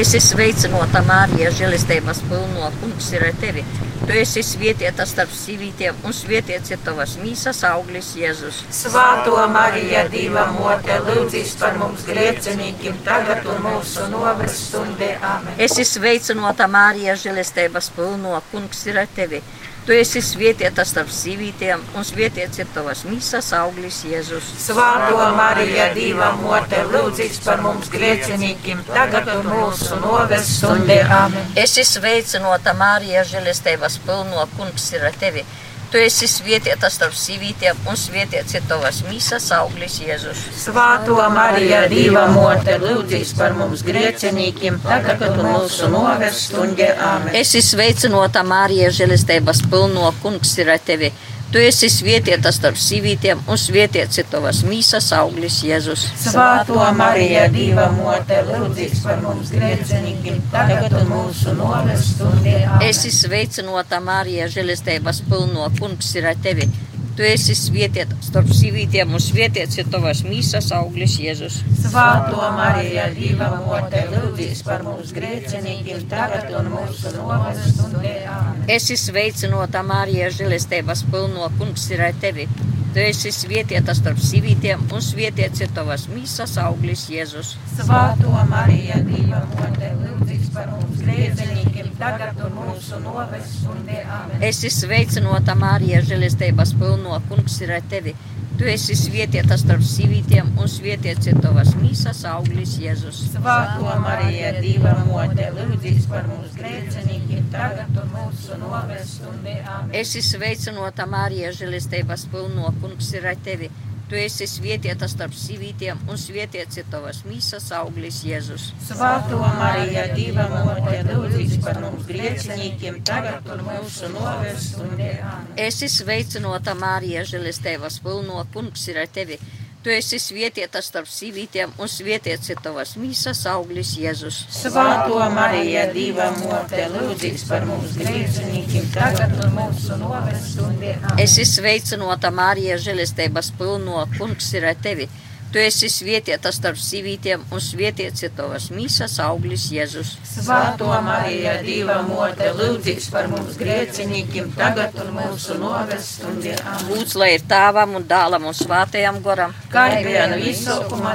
Es 0.00 0.14
esmu 0.14 0.30
sveicināta 0.30 1.00
Mārija, 1.04 1.50
žēlistības 1.58 2.20
pilno 2.30 2.68
kungs 2.80 3.08
ir 3.12 3.24
ar 3.26 3.38
tevi. 3.42 3.64
Tu 4.06 4.16
esi 4.16 4.42
svietieta 4.46 5.04
starp 5.06 5.32
sīvītiem, 5.34 5.98
un 6.06 6.14
svietiets 6.16 6.72
ir 6.72 6.80
tavas 6.86 7.16
mīsas 7.20 7.60
auglis 7.68 8.14
Jēzus. 8.30 8.60
Svētā 8.70 9.46
Marija, 9.50 10.04
Dieva 10.10 10.46
mote, 10.54 10.98
lūdzīs 11.06 11.56
par 11.58 11.78
mums 11.80 12.04
grēciniekiem, 12.06 13.00
tagad 13.06 13.46
un 13.50 13.62
mūsu 13.64 14.06
noves 14.12 14.58
stundē. 14.68 15.16
Amen. 15.18 15.56
Es 15.58 15.74
esmu 15.78 16.04
sveicināta 16.04 16.68
Mārija, 16.70 17.16
žēlistības 17.18 17.90
pilno 17.96 18.38
kungs 18.52 18.86
ir 18.86 19.02
ar 19.02 19.10
tevi. 19.16 19.42
Tu 19.86 19.96
esi 19.96 20.20
svietieta 20.22 20.84
starp 20.84 21.08
sīvītiem, 21.10 21.80
un 21.96 22.04
svietiets 22.04 22.60
ir 22.60 22.68
tavas 22.74 23.00
mīsas 23.08 23.48
auglis 23.56 24.02
Jēzus. 24.06 24.52
Svētā 24.66 25.30
Marija, 25.34 25.88
Dieva 25.96 26.30
mote, 26.38 26.84
lūdzīs 26.92 27.40
par 27.46 27.64
mums 27.64 27.90
grēciniekiem, 27.90 28.84
tagad 28.92 29.32
un 29.38 29.50
mūsu 29.50 29.98
noves 30.04 30.52
stundē. 30.60 31.00
Amen. 31.18 31.50
Es 31.58 31.74
esmu 31.80 32.04
sveicināta 32.04 32.76
Mārija, 32.78 33.24
žēlistības 33.32 33.98
pilno 34.06 34.46
kungs 34.54 34.92
ir 34.94 35.08
ar 35.10 35.18
tevi. 35.18 35.42
Tu 35.90 35.98
esi 35.98 36.28
svietieta 36.30 36.86
starp 36.86 37.16
sīvītiem, 37.18 37.78
un 37.90 37.96
svietiets 37.98 38.54
ir 38.54 38.62
tavas 38.70 39.00
mīsas 39.08 39.48
auglis 39.56 39.96
Jēzus. 39.98 40.44
Svētā 40.60 41.24
Marija, 41.34 41.80
Dieva 41.90 42.28
mote, 42.30 42.76
lūdzīs 42.78 43.32
par 43.38 43.56
mums 43.58 43.82
grēciniekiem, 43.88 44.78
tagad 44.84 45.24
un 45.32 45.42
mūsu 45.48 45.90
noves 45.90 46.44
stundē. 46.46 46.92
Amen. 46.94 47.34
Es 47.34 47.56
esmu 47.58 47.80
sveicināta 47.80 48.44
Mārija, 48.46 48.92
žēlistības 48.94 49.64
pilno 49.72 50.12
kungs 50.22 50.54
ir 50.62 50.70
ar 50.76 50.78
tevi. 50.78 51.10
Tu 51.50 51.58
esi 51.66 51.88
svietieta 51.90 52.52
starp 52.54 52.76
sīvītiem, 52.78 53.40
un 53.50 53.58
svietiets 53.58 54.20
ir 54.22 54.26
tavas 54.30 54.60
mīsas 54.62 55.08
auglis 55.16 55.56
Jēzus. 55.66 56.04
Svētā 56.22 56.92
Marija, 56.94 57.48
Dieva 57.50 57.88
mote, 57.96 58.38
lūdzīs 58.46 59.00
par 59.02 59.18
mums 59.24 59.50
grēciniekiem, 59.56 60.38
tagad 60.52 60.94
un 61.00 61.10
mūsu 61.10 61.56
noves 61.58 62.12
stundē. 62.12 62.54
Amen. 62.68 62.86
Es 62.86 63.02
esmu 63.02 63.16
sveicināta 63.24 63.98
Mārija, 63.98 64.46
žēlistības 64.54 65.24
pilno 65.26 65.66
kungs 65.80 66.14
ir 66.20 66.30
ar 66.30 66.38
tevi. 66.38 66.70
Tu 67.16 67.24
esi 67.26 67.54
svietieta 67.58 68.16
starp 68.22 68.50
sīvītiem, 68.54 69.10
un 69.16 69.22
svietiets 69.22 69.80
ir 69.80 69.88
tavas 69.90 70.22
mīsas 70.24 70.70
auglis 70.76 71.16
Jēzus. 71.20 71.58
Svētā 71.82 72.50
Marija, 72.56 73.08
Dieva 73.16 73.50
mote, 73.64 74.04
lūdzīs 74.12 74.62
par 74.66 74.84
mums 74.86 75.10
grēciniekiem, 75.16 76.04
tagad 76.10 76.52
un 76.60 76.70
mūsu 76.74 77.12
noves 77.16 77.64
stundē. 77.74 78.14
Amen. 78.30 78.64
Es 78.70 78.86
esmu 78.94 79.10
sveicināta 79.10 79.82
Mārija, 79.86 80.30
žēlistības 80.36 81.04
pilno 81.10 81.50
kungs 81.58 81.88
ir 81.90 82.04
ar 82.06 82.14
tevi. 82.22 82.46
Tu 82.94 83.02
esi 83.04 83.30
svietieta 83.34 83.94
starp 83.94 84.18
sīvītiem, 84.22 84.86
un 84.94 85.02
svietiets 85.04 85.62
ir 85.62 85.74
tavas 85.74 86.06
mīsas 86.10 86.56
auglis 86.62 87.08
Jēzus. 87.10 87.56
Svētā 87.76 88.46
Marija, 88.50 89.02
Dieva 89.06 89.42
mote, 89.56 89.92
lūdzīs 90.04 90.48
par 90.54 90.70
mums 90.76 91.02
grēciniekiem, 91.02 91.69
tagad 92.00 92.42
un 92.46 92.58
mūsu 92.58 92.98
noves 93.04 93.54
stundē. 93.60 94.02
Amen. 94.16 94.42
Es 94.50 94.62
esmu 94.64 94.88
sveicināta 94.88 95.56
Mārija, 95.58 96.02
žēlistības 96.08 96.74
pilno 96.80 97.20
kungs 97.28 97.60
ir 97.64 97.74
ar 97.76 97.88
tevi. 97.92 98.14
Tu 98.60 98.66
esi 98.68 98.92
svietieta 98.98 99.56
starp 99.56 99.80
sīvītiem 99.88 100.50
un 100.60 100.68
svietiets 100.68 101.30
ir 101.30 101.38
tavas 101.40 101.70
mīsas 101.80 102.18
auglis 102.28 102.74
Jēzus. 102.82 103.22
Svētā 103.32 103.94
Marija, 104.04 104.50
Dieva 104.60 104.92
mote, 105.06 105.46
lūdzīs 105.56 106.04
par 106.10 106.28
mums 106.28 106.52
grēciniekiem, 106.58 107.46
tagad 107.54 107.96
un 108.02 108.10
mūsu 108.12 108.58
novēs 108.60 109.14
stundē. 109.16 109.54
Amen. 109.64 109.94
Esi 110.02 110.20
sveicinota 110.24 111.08
Marija, 111.08 111.54
žēlestības 111.56 112.26
pilno 112.34 112.74
kungs 112.82 113.08
ir 113.16 113.30
ar 113.32 113.40
tevi. 113.48 113.70
Tu 114.10 114.18
esi 114.18 114.46
svietieta 114.50 115.06
starp 115.06 115.36
sīvītiem 115.38 116.00
un 116.10 116.18
svietiets 116.18 116.80
ir 116.80 116.86
tavas 116.90 117.20
mīsas 117.28 117.68
auglis 117.76 118.16
Jēzus. 118.26 118.64
Svētā 118.88 119.38
Marija, 119.60 120.08
Dieva 120.16 120.48
mote, 120.50 120.96
lūdzīs 121.06 121.54
par 121.62 121.78
mums 121.84 122.08
grēciniekiem, 122.08 122.98
tagad 123.06 123.46
un 123.54 123.62
mūsu 123.68 124.10
novēs 124.10 124.72
stundē. 124.72 125.12
Amen. 125.22 125.54
Esi 125.68 125.86
sveicinota 125.94 126.74
Marija, 126.74 127.22
žēlestības 127.22 128.00
pilno 128.02 128.42
kungs 128.50 128.88
ir 128.90 128.98
ar 129.04 129.14
tevi. 129.14 129.38
Tu 129.80 129.88
esi 129.96 130.18
svietieta 130.20 130.82
starp 130.84 131.08
sīvītiem 131.08 131.70
un 131.80 131.88
svietiets 131.88 132.50
ir 132.52 132.58
tavas 132.60 132.90
mīsas 133.00 133.38
auglis 133.48 133.94
Jēzus. 133.96 134.42
Svētā 134.52 135.28
Marija, 135.32 135.86
Dieva 135.94 136.26
mote, 136.36 136.82
lūdzīs 136.92 137.46
par 137.48 137.64
mums 137.64 137.94
grēciniekiem, 137.96 138.90
tagad 138.92 139.32
un 139.40 139.56
mūsu 139.56 139.96
novēs 140.02 140.50
stundē. 140.50 140.98
Amen. 141.00 141.24
Esi 141.24 141.48
sveicinota 141.48 142.28
Marija, 142.28 142.76
žēlestības 142.76 143.54
pilno 143.56 144.04
kungs 144.18 144.52
ir 144.52 144.68
ar 144.68 144.76
tevi. 144.84 145.08
Tu 145.50 145.58
esi 145.58 145.88
svietieta 145.90 146.52
starp 146.54 146.78
sīvītiem 146.78 147.40
un 147.50 147.58
svietiets 147.58 148.22
ir 148.22 148.30
tavas 148.38 148.68
mīsas 148.70 149.16
auglis 149.24 149.64
Jēzus. 149.74 150.12
Svētā 150.30 151.00
Marija, 151.02 151.56
Dieva 151.66 151.96
mote, 152.06 152.52
lūdzīs 152.54 153.08
par 153.10 153.26
mums 153.32 153.56
grēciniekiem, 153.58 154.52
tagad 154.54 154.94
un 155.02 155.10
mūsu 155.16 155.56
novēs 155.58 156.06
stundē. 156.20 156.54
Lūdzu, 156.86 157.18
lai 157.18 157.32
ir 157.34 157.42
tāvam 157.50 157.96
un 157.98 158.06
dālam 158.06 158.46
un 158.46 158.54
svātajam 158.54 159.18
goram. 159.24 159.56
Kā 159.72 159.88
ir 159.96 160.06
viena 160.06 160.38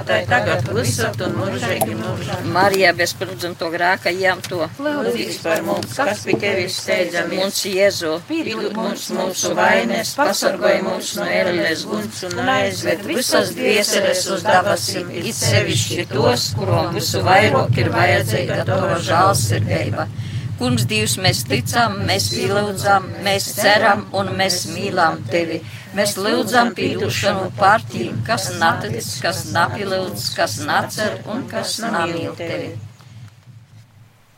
tā 0.10 0.20
ir 0.20 0.28
tagad 0.28 0.68
visat 0.76 1.24
un 1.24 1.40
mūžīgi 1.40 1.96
mūžam. 2.02 2.52
Marija 2.58 2.92
bez 3.00 3.16
pirmdzimto 3.16 3.72
grēka 3.72 4.12
jām 4.12 4.44
to. 4.44 4.68
Lūdzīs 4.84 5.40
par 5.48 5.64
mums, 5.64 5.96
kas 5.96 6.26
pie 6.28 6.36
tevis 6.44 6.82
steidzamies. 6.84 7.40
Mums 7.40 7.64
Jēzu. 7.72 8.18
Piedod 8.28 8.76
mums 8.76 9.08
mūsu 9.16 9.56
vainas, 9.56 10.12
pasargāj 10.20 10.82
mūs 10.84 11.16
no 11.22 11.32
ērles 11.40 11.88
guns 11.88 12.22
un 12.28 12.54
aizved 12.60 13.08
visas 13.08 13.56
dvieseles 13.56 14.25
uz 14.32 14.44
dabasim, 14.46 15.10
it 15.12 15.36
sevišķi 15.38 16.06
tos, 16.12 16.50
kurām 16.58 16.94
visu 16.96 17.22
vairāk 17.26 17.78
ir 17.82 17.92
vajadzīga 17.94 18.64
tava 18.68 18.98
žālsirdība. 19.04 20.08
Kungs, 20.56 20.86
Dievs, 20.88 21.18
mēs 21.20 21.42
ticam, 21.50 21.98
mēs 22.08 22.30
pielūdzam, 22.32 23.10
mēs 23.26 23.50
ceram 23.58 24.06
un 24.16 24.32
mēs 24.40 24.62
mīlam 24.72 25.20
tevi. 25.28 25.60
Mēs 25.96 26.16
lūdzam 26.16 26.72
piedošanu 26.78 27.50
par 27.60 27.84
tiem, 27.92 28.22
kas 28.28 28.54
natic, 28.60 29.02
kas 29.24 29.46
napilūdz, 29.52 30.30
kas 30.38 30.62
nacer 30.68 31.20
un 31.32 31.44
kas 31.52 31.78
namīl 31.84 32.32
tevi. 32.40 32.72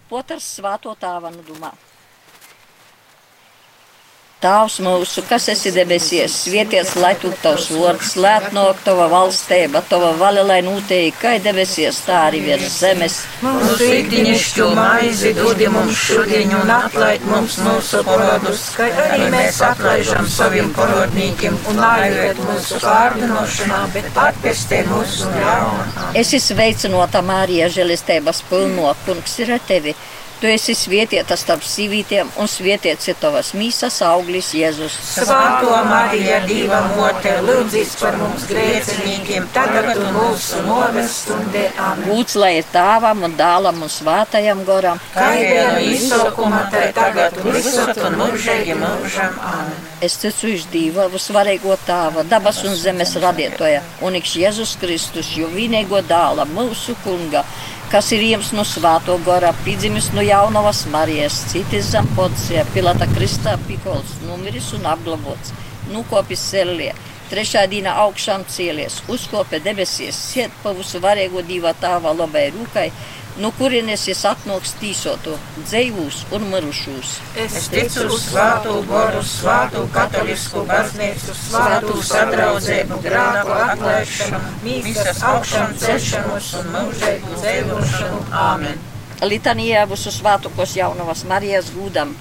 Potars 0.10 0.56
svāto 0.58 0.98
tāva 0.98 1.30
nu 1.34 1.46
domā. 1.46 1.74
Tēvs 4.38 4.76
mūsu, 4.86 5.24
kas 5.26 5.48
esi 5.50 5.72
debesies, 5.74 6.34
svieties, 6.44 6.92
lai 7.02 7.16
tu 7.18 7.32
tavs 7.42 7.72
vārds, 7.74 8.12
lēt 8.22 8.52
no 8.54 8.68
tava 8.86 9.08
valstība, 9.10 9.80
tava 9.90 10.12
vaļa, 10.20 10.44
lai 10.46 10.58
nūtēji, 10.62 11.16
kā 11.18 11.32
debesies, 11.42 12.04
tā 12.06 12.20
arī 12.28 12.44
virs 12.44 12.76
zemes. 12.84 13.16
Mūsu 13.42 13.88
ikdienišķo 13.96 14.68
maizi 14.78 15.32
dod 15.40 15.64
mums 15.74 16.04
šodien 16.04 16.54
un 16.54 16.70
atlaid 16.76 17.26
mums 17.32 17.58
mūsu 17.66 18.04
parodus, 18.06 18.68
kā 18.78 18.92
arī 19.08 19.32
mēs 19.34 19.58
atlaižam 19.72 20.30
saviem 20.30 20.70
parodnīkiem 20.78 21.58
un 21.74 21.82
aizved 21.88 22.44
mūsu 22.46 22.78
kārdinošanā, 22.86 23.82
bet 23.98 24.22
atpestē 24.28 24.84
mūsu 24.92 25.34
no 25.34 25.42
ļauna. 25.48 26.08
Esi 26.22 26.38
sveicinota 26.46 27.26
Mārija, 27.26 27.74
žēlistēbas 27.74 28.46
pilno, 28.54 28.94
kungs 29.10 29.40
ir 29.42 29.58
ar 29.58 29.66
tevi. 29.66 29.98
Tu 30.38 30.46
esi 30.54 30.76
svietieta 30.78 31.34
starp 31.34 31.64
sīvītiem 31.66 32.28
un 32.38 32.46
svietiets 32.46 33.08
ir 33.10 33.16
tavas 33.18 33.56
mīsas 33.58 33.96
auglis 34.06 34.52
Jēzus. 34.54 34.94
Svētā 35.16 35.80
Marija, 35.90 36.44
Dieva 36.46 36.84
mote, 36.92 37.32
lūdzīs 37.42 37.96
par 37.98 38.20
mums 38.22 38.46
grēciniekiem, 38.52 39.48
tagad 39.56 39.98
un 39.98 40.12
mūsu 40.14 40.62
noves 40.68 41.16
stundē. 41.24 41.64
Amen. 41.82 42.12
Lūdzu, 42.12 42.38
lai 42.44 42.52
ir 42.60 42.70
tāvam 42.70 43.26
un 43.26 43.34
dālam 43.40 43.82
un 43.82 43.90
svātajam 43.90 44.62
goram. 44.68 45.02
Izsaukuma, 45.88 46.68
tā 46.70 46.84
ir 46.92 46.94
tagad 47.00 47.40
visat 47.48 47.98
un 48.06 48.20
mūžīgi 48.22 48.78
mūžam. 48.78 49.40
Amen. 49.42 49.74
Es 50.06 50.20
ticu 50.22 50.52
uz 50.54 50.68
Dieva, 50.70 51.08
svarīgo 51.18 51.74
tāva, 51.88 52.22
dabas 52.30 52.62
un 52.62 52.78
zemes 52.78 53.16
radītoja, 53.18 53.82
un 54.06 54.22
ikš 54.22 54.36
Jēzus 54.44 54.76
Kristus, 54.78 55.34
jo 55.34 55.50
vienīgo 55.50 56.04
dāla 56.06 56.46
mūsu 56.46 56.94
kunga, 57.02 57.42
kas 57.92 58.10
ir 58.12 58.24
jums 58.28 58.50
no 58.56 58.66
svāto 58.68 59.16
gora, 59.24 59.54
piedzimis 59.64 60.10
no 60.16 60.24
jaunavas 60.26 60.84
Marijas, 60.92 61.38
citis 61.52 61.92
zem 61.94 62.08
podcija, 62.18 62.66
Pilata 62.74 63.08
Kristā 63.14 63.56
pikols, 63.68 64.18
numiris 64.28 64.74
un 64.76 64.88
apglabots, 64.92 65.54
nukopis 65.94 66.44
celie. 66.52 66.92
Trešā 67.32 67.66
dienā 67.68 67.94
augšām 68.04 68.46
cēlies, 68.48 69.02
uzkopa 69.12 69.60
debesies, 69.64 70.16
siet 70.32 70.54
pa 70.64 70.72
visu 70.76 71.00
varēgo 71.04 71.44
divu 71.48 71.72
tāva 71.80 72.14
labai 72.16 72.46
rūkai, 72.56 72.86
no 73.42 73.52
kurienes 73.58 74.08
es 74.12 74.24
atnāks 74.28 74.74
tīsotu, 74.82 75.36
dzīvus 75.60 76.24
un 76.36 76.48
mirušus. 76.52 77.14
Es 77.44 77.70
ticu 77.74 78.08
uz 78.10 78.28
svātu 78.30 78.76
goru, 78.90 79.22
svātu 79.26 79.84
katolisku 79.94 80.64
baznīcu, 80.70 81.36
svātu 81.38 81.98
sadraudzību, 82.12 83.02
grāku 83.06 83.58
atlaišanu, 83.68 84.44
mīsas 84.66 85.24
augšām 85.32 85.76
celšanos 85.82 86.54
un 86.62 86.72
mūžīgu 86.76 87.42
dzīvošanu. 87.42 88.22
Āmen. 88.46 88.86
Litanijā 89.26 89.88
visu 89.90 90.14
svātukos 90.14 90.76
jaunavas 90.78 91.24
Marijas 91.30 91.72
gūdam. 91.74 92.14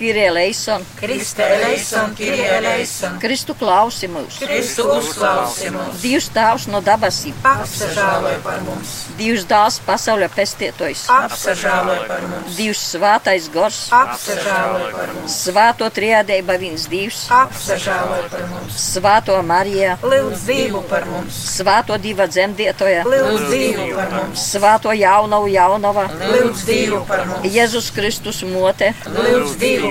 Kirie 0.00 0.30
Leison, 0.30 0.80
Kriste 0.96 1.42
eleison, 1.44 2.14
Kirie 2.16 2.46
eleison, 2.56 3.18
Kristu 3.20 3.52
klausi 3.52 4.08
mūs. 4.08 4.38
Kristu 4.40 4.86
uzklausi 4.94 5.68
mūs, 5.74 5.98
Dievs 6.00 6.30
tēvs 6.32 6.64
no 6.72 6.78
dabasīm, 6.80 7.36
apsažāloj 7.44 8.38
par 8.40 8.62
mums, 8.64 8.94
Dievs 9.18 9.44
dāls 9.50 9.76
pasaulē 9.84 10.30
pestietojs, 10.32 11.02
apsažāloj 11.12 11.98
par 12.08 12.24
mums, 12.30 12.56
Dievs 12.56 12.84
svētais 12.94 13.48
gors, 13.52 13.82
apsažāloj 13.92 14.86
par 14.94 15.12
mums, 15.18 15.36
svēto 15.44 15.90
triadēba 15.98 16.56
viens 16.64 16.88
Dievs, 16.88 17.20
apsažāloj 17.42 18.24
par 18.32 18.48
mums, 18.54 18.80
svēto 18.94 19.36
Marija, 19.44 19.98
lūdz 20.00 20.46
Dievu 20.48 20.80
par 20.88 21.04
mums, 21.12 21.42
svēto 21.58 22.00
diva 22.00 22.24
dzemdietoja, 22.32 23.04
lūdz 23.04 23.46
Dievu 23.52 23.90
par 24.00 24.16
mums, 24.16 24.48
svēto 24.56 24.96
jaunavu 24.96 25.52
jaunava, 25.52 26.08
lūdz 26.24 26.66
Dievu 26.72 27.04
par 27.12 27.28
mums, 27.34 27.52
Jēzus 27.52 27.92
Kristus 27.92 28.40
mote, 28.48 28.94
lūdz 29.04 29.60
Dievu 29.60 29.89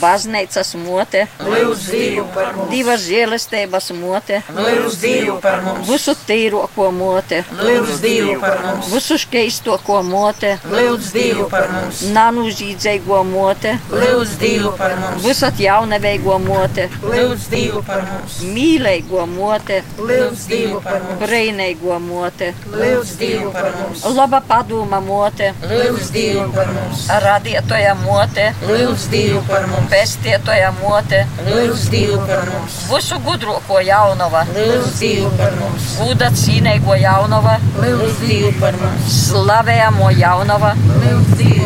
baznīcas 0.00 0.74
mote, 0.80 1.26
divas 2.70 3.04
žēlestības 3.06 3.90
mote, 3.98 4.40
visu 5.88 6.14
tīroko 6.26 6.90
mote, 6.94 7.42
visu 8.92 9.18
škeistoko 9.24 10.00
mote, 10.06 10.56
nanu 12.14 12.48
žīdzīgo 12.50 13.22
mote, 13.30 13.76
lūdz 13.92 14.36
Dievu 14.40 14.72
par 14.78 14.96
mums, 15.00 15.22
visat 15.24 15.60
jaunaveigo 15.60 16.38
mote, 16.42 16.88
mīlīgo 18.54 19.26
mote, 19.30 19.80
brīnīgo 21.20 21.98
mote, 22.04 22.52
laba 24.16 24.40
padoma 24.48 25.00
mote, 25.04 25.52
radietoja 27.26 27.94
mote, 28.04 28.50
lūdz 29.20 29.28
Dievu 29.28 29.42
par 29.48 29.66
mums, 29.68 29.88
pestietoja 29.90 30.70
mote, 30.80 31.20
lūdz 31.44 31.88
Dievu 31.92 32.18
par 32.26 32.46
mums, 32.48 32.76
visu 32.90 33.18
gudroko 33.24 33.80
jaunava, 33.84 34.44
lūdz 34.54 34.94
Dievu 35.00 35.30
par 35.36 35.52
mums, 35.58 35.88
gūda 36.00 36.30
cīnīgo 36.40 36.96
jaunava, 37.00 37.58
lūdz 37.82 38.22
Dievu 38.24 38.52
par 38.60 38.78
mums, 38.80 39.18
slavējamo 39.28 40.10
jaunava, 40.16 40.72
lūdz 41.04 41.34
Dievu 41.36 41.59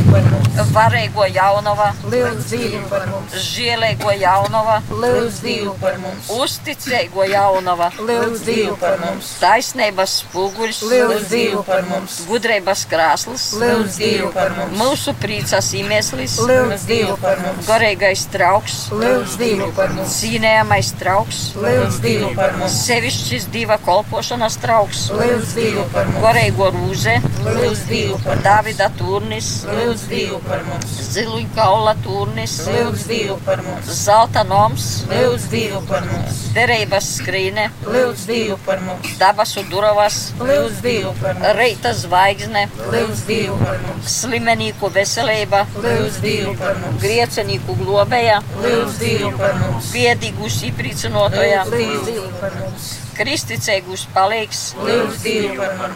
varīgo 0.74 1.26
jaunava, 1.30 1.90
lūdz 2.10 2.48
Dievu 2.50 2.82
par 2.90 3.04
mums, 3.10 3.34
žielīgo 3.46 4.12
jaunava, 4.18 4.80
lūdz 4.90 5.40
Dievu 5.44 5.74
par 5.80 5.98
mums, 6.02 6.30
uzticīgo 6.34 7.26
jaunava, 7.30 7.90
lūdz 7.98 8.42
Dievu 8.46 8.74
par 8.80 8.98
mums, 9.02 9.30
taisnības 9.42 10.16
spoguļs, 10.24 10.80
lūdz 10.90 11.28
Dievu 11.30 11.62
par 11.66 11.86
mums, 11.90 12.20
gudrības 12.28 12.84
krāsls, 12.90 13.46
lūdz 13.60 13.98
Dievu 14.00 14.30
par 14.34 14.54
mums, 14.58 14.78
mūsu 14.80 15.14
prīcas 15.22 15.70
iemesls, 15.78 16.38
lūdz 16.48 16.86
Dievu 16.90 17.16
par 17.22 17.42
mums, 17.44 17.68
garīgais 17.70 18.26
trauks, 18.34 18.78
lūdz 18.94 19.38
Dievu 19.40 19.70
par 19.78 19.94
mums, 19.94 20.18
cīnējamais 20.20 20.92
trauks, 21.00 21.42
lūdz 21.60 22.00
Dievu 22.04 22.32
par 22.38 22.58
mums, 22.58 22.80
sevišķis 22.88 23.48
diva 23.54 23.78
kolpošanas 23.86 24.58
trauks, 24.62 25.06
lūdz 25.14 25.54
Dievu 25.60 25.86
par 25.94 26.10
mums, 26.10 26.22
garīgo 26.26 26.70
rūze, 26.74 27.18
lūdz 27.46 27.86
Dievu 27.90 28.20
par 28.26 28.42
Davida 28.44 28.90
turnis, 28.98 29.54
lūdz 29.70 30.03
Lūdz 30.04 30.12
Dievu 30.12 30.38
par 30.44 30.60
mums, 30.68 30.90
ziluņkaula 31.14 31.92
turnis, 32.04 32.54
lūdz 32.68 33.04
Dievu 33.08 33.36
par 33.46 33.62
mums, 33.64 33.86
zelta 34.04 34.42
noms, 34.44 34.88
lūdz 35.08 35.46
Dievu 35.48 35.78
par 35.88 36.04
mums, 36.04 36.42
derības 36.52 37.06
skrīne, 37.22 37.70
lūdz 37.86 38.26
Dievu 38.28 38.58
par 38.66 38.82
mums, 38.84 39.14
dabasu 39.16 39.64
duravas, 39.70 40.18
lūdz 40.42 40.82
Dievu 40.84 41.14
par 41.22 41.38
mums, 41.38 41.56
reita 41.56 41.94
zvaigzne, 41.96 42.66
lūdz 42.92 43.22
Dievu 43.30 43.56
par 43.62 43.80
mums, 43.86 44.18
slimenīku 44.18 44.92
veselība, 44.92 45.62
lūdz 45.78 46.20
Dievu 46.26 46.52
par 46.60 46.76
mums, 46.82 47.00
griecenīku 47.00 47.78
globēja, 47.80 48.42
lūdz 48.60 49.00
Dievu 49.00 49.32
par 49.40 49.56
mums, 49.62 49.88
piedīgus 49.96 50.60
īpricinotoja, 50.68 51.64
lūdz 51.72 52.06
Dievu 52.10 52.28
par 52.44 52.60
mums, 52.60 52.92
kristicēgus 53.14 54.06
palīgs, 54.14 54.62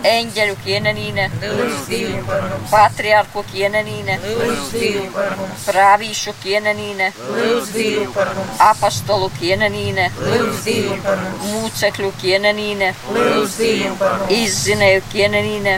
eņģeļu 0.09 0.57
kienenīne, 0.64 1.26
patriarku 2.70 3.44
kienenīne, 3.52 4.18
prāvīšu 5.66 6.35
kienenīne, 6.42 7.11
apostolu 8.68 9.31
kienenīne, 9.38 10.09
mūcekļu 11.48 12.12
kienenīne, 12.22 12.92
izzinēju 14.38 15.04
kienenīne, 15.12 15.76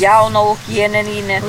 jaunavu 0.00 0.56
kienenīne, 0.66 1.40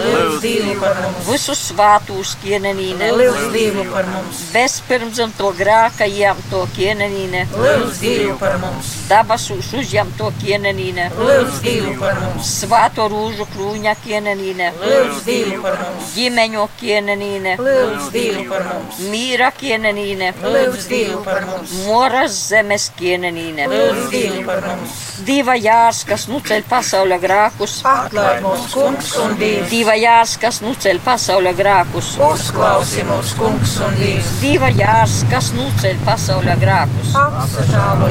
visu 1.29 1.57
svātūs 1.59 2.35
kienenīne, 2.43 3.11
lūdz 3.15 3.49
Dievu 3.55 3.85
par 3.93 4.07
mums, 4.11 4.41
bezpirmdzam 4.53 5.33
to 5.37 5.51
grākajām 5.57 6.41
to 6.51 6.65
kienenīne, 6.75 7.45
lūdz 7.55 8.03
Dievu 8.25 8.39
par 8.41 8.55
mums, 8.57 8.87
dabasūs 9.05 9.67
uzņem 9.77 10.07
to 10.17 10.31
kienenīne, 10.41 11.03
lūdz 11.13 11.59
Dievu 11.61 11.91
par 11.99 12.17
mums, 12.23 12.49
svāto 12.63 13.05
rūžu 13.11 13.45
krūņa 13.53 13.93
kienenīne, 14.01 14.71
lūdz 14.81 15.19
Dievu 15.27 15.59
par 15.61 15.77
mums, 15.83 16.13
ģimeņu 16.15 16.63
kienenīne, 16.79 17.53
lūdz 17.61 18.07
Dievu 18.15 18.45
par 18.49 18.65
mums, 18.71 19.03
mīra 19.11 19.51
kienenīne, 19.59 20.31
lūdz 20.41 20.87
Dievu 20.89 21.21
par 21.27 21.45
mums, 21.51 21.75
moras 21.85 22.39
zemes 22.49 22.89
kienenīne, 22.97 23.69
lūdz 23.69 24.09
Dievu 24.15 24.41
par 24.49 24.65
mums, 24.71 24.97
diva 25.29 25.55
jārs, 25.59 26.01
kas 26.09 26.25
nuceļ 26.31 26.65
pasaules 26.69 27.21
grākus, 27.21 27.77
atklāj 27.85 28.41
mums, 28.43 28.65
kungs 28.73 29.13
un 29.21 29.37
Dievs, 29.39 29.69
diva 29.69 29.95
jārs, 30.01 30.35
kas 30.41 30.63
nuceļ 30.65 31.03
pasaules 31.05 31.57
grākus, 31.61 32.15
uzklausi 32.31 33.05
mums, 33.05 33.37
kungs 33.37 33.77
un 33.85 34.01
Dievs, 34.01 34.33
diva 34.41 34.73
jārs, 34.73 35.21
kas 35.29 35.53
nuceļ 35.55 36.01
pasaules 36.09 36.61
grākus. 36.65 37.15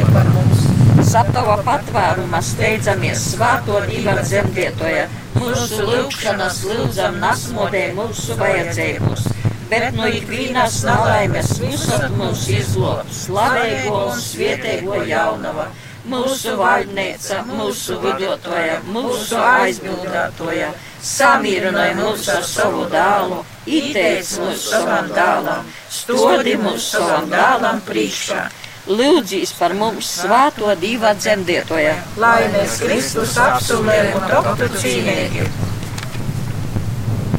Apsažāloj 0.04 0.12
par 0.12 0.28
mums, 0.34 0.62
Saptava 1.04 1.56
patvērumā 1.62 2.40
steidzamies 2.42 3.20
svāto 3.34 3.80
divu 3.86 4.14
dzemdietoja, 4.22 5.08
mūsu 5.36 5.84
lūgšanas 5.86 6.64
lūdzam 6.64 7.18
nasmodē 7.20 7.92
mūsu 7.94 8.36
vajadzējumus, 8.40 9.26
bet 9.70 9.94
no 9.94 10.06
ikvienas 10.08 10.82
nelaimes 10.84 11.58
visat 11.60 12.10
mūs 12.16 12.48
izlob, 12.48 13.04
slavēgo 13.12 14.00
un 14.08 14.20
svietēgo 14.20 15.04
jaunava, 15.06 15.68
mūsu 16.08 16.56
valdnīca, 16.58 17.44
mūsu 17.52 18.00
vidotoja, 18.02 18.80
mūsu 18.88 19.38
aizbildētoja, 19.38 20.72
samīrināja 21.04 21.94
mūs 22.00 22.28
ar 22.32 22.44
savu 22.48 22.88
dālu, 22.90 23.44
iteic 23.66 24.34
mūs 24.40 24.68
savam 24.72 25.08
dālam, 25.14 25.72
stodi 25.90 26.58
mūs 26.60 26.92
savam 26.96 27.30
dālam 27.30 27.80
priekšā. 27.86 28.48
Lūdzīs 28.84 29.54
par 29.56 29.72
mums 29.72 30.10
svāto 30.20 30.68
divu 30.76 31.08
dzemdietoja. 31.16 31.94
lai 32.20 32.50
mēs 32.52 32.82
Kristus 32.82 33.38
apsulēm 33.40 34.10
un 34.18 34.26
toptu 34.28 34.68
cīnīgi. 34.76 35.46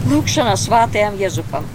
Lūkšanā 0.10 0.56
svātajam 0.58 1.20
Jēzupam. 1.22 1.68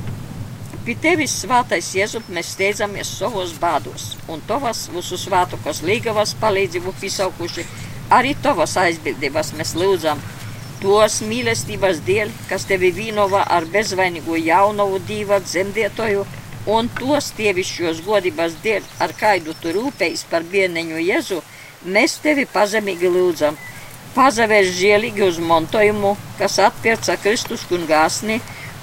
Pie 0.83 0.97
tevis 0.99 1.37
svātais 1.45 1.93
Jēzup 1.95 2.27
mēs 2.35 2.51
steidzamies 2.57 3.13
savos 3.21 3.53
bādos, 3.63 4.17
un 4.27 4.43
tavas 4.49 4.89
visu 4.91 5.15
svātukas 5.15 5.85
līgavas 5.87 6.35
palīdzību 6.43 6.97
pisaukuši, 7.01 7.67
arī 8.11 8.35
tavas 8.43 8.75
aizbildības 8.81 9.53
mēs 9.55 9.77
lūdzam. 9.79 10.19
Tos 10.83 11.21
mīlestības 11.23 12.03
dēļ, 12.03 12.35
kas 12.51 12.67
tevi 12.67 12.91
vīnova 12.97 13.47
ar 13.47 13.71
bezvainīgu 13.71 14.35
jaunavu 14.41 14.99
divu 15.07 15.39
dzemdietoju, 15.47 16.27
un 16.69 16.91
tos 16.99 17.31
tievišķos 17.39 18.03
godības 18.05 18.59
dēļ, 18.65 18.87
ar 19.01 19.15
kaidu 19.17 19.55
tu 19.63 19.73
rūpējies 19.77 20.27
par 20.31 20.45
bērneņu 20.45 21.01
Jēzu, 21.07 21.41
mēs 21.85 22.19
tevi 22.25 22.47
pazemīgi 22.51 23.09
lūdzam. 23.09 23.57
Pazavēs 24.15 24.73
žēlīgi 24.77 25.23
uz 25.23 25.39
montojumu, 25.39 26.17
kas 26.39 26.59
atpērca 26.59 27.17
Kristus 27.23 27.63
kungāsni, 27.71 28.41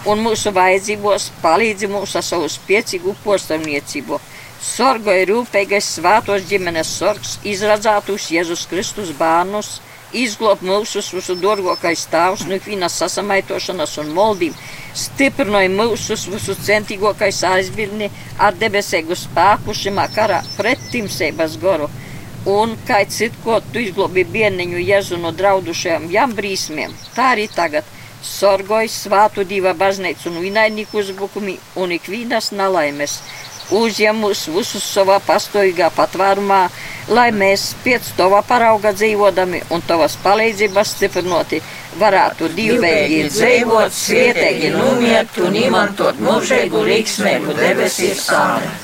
un 0.07 0.23
mūsu 0.23 0.53
vajadzībos 0.55 1.31
palīdzi 1.41 1.89
mums 1.91 2.15
ar 2.15 2.23
savu 2.23 2.47
spēcīgu 2.49 3.15
postamniecību. 3.25 4.19
Sorgoja 4.63 5.27
rūpīgais 5.29 5.89
svātos 5.97 6.47
ģimenes 6.49 6.89
sorgs, 6.99 7.35
izradzātus 7.45 8.31
Jēzus 8.33 8.65
Kristus 8.71 9.11
bērnus, 9.19 9.77
izglob 10.13 10.61
mūsu 10.63 11.01
visu 11.15 11.35
dārgākais 11.41 12.05
tēvs 12.11 12.45
no 12.47 12.55
ikvienas 12.57 12.95
sasamaitošanas 13.01 13.97
un 14.03 14.13
moldīm, 14.15 14.55
stiprināja 14.95 15.71
mūsu 15.73 16.17
visu 16.31 16.55
centīgākais 16.67 17.43
aizbildni 17.47 18.09
ar 18.39 18.55
debesīgu 18.55 19.15
spēku 19.15 19.75
šimā 19.75 20.07
karā 20.15 20.41
pret 20.57 20.79
timsības 20.91 21.57
goru. 21.61 21.89
Un 22.47 22.77
kā 22.87 23.01
citko 23.11 23.59
tu 23.73 23.81
izglobi 23.83 24.23
bērniņu 24.23 24.79
Jēzu 24.79 25.17
no 25.19 25.33
draudušajām 25.35 26.07
jām 26.13 26.35
brīsmiem, 26.37 26.93
tā 27.15 27.33
arī 27.35 27.49
tagad. 27.51 27.83
Sorgoja 28.23 28.89
svātu 28.89 29.43
divu 29.45 29.71
baznīcu 29.77 30.31
un 30.31 30.39
vinainīku 30.41 30.97
uzbrukumi 30.99 31.57
un 31.77 31.91
ikvienas 31.95 32.49
nelaimes 32.51 33.19
uzņem 33.75 34.21
mūs 34.23 34.45
visus 34.53 34.85
savā 34.93 35.17
pastāvīgā 35.27 35.89
patvērumā, 35.95 36.61
lai 37.11 37.27
mēs 37.35 37.69
pēc 37.83 38.13
tava 38.17 38.41
parauga 38.47 38.93
dzīvodami 38.95 39.63
un 39.73 39.83
tavas 39.87 40.17
palīdzības 40.23 40.93
stiprinoti 40.97 41.61
varētu 41.99 42.51
divīgi 42.55 43.23
dzīvot, 43.31 43.93
svietīgi 43.93 44.71
numiet 44.75 45.39
un 45.43 45.55
izmantot 45.63 46.21
mūžīgu 46.23 46.85
līgsmēgu 46.91 47.57
debesīs 47.57 48.27
sāni. 48.29 48.75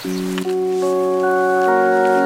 Skaistais 0.00 2.19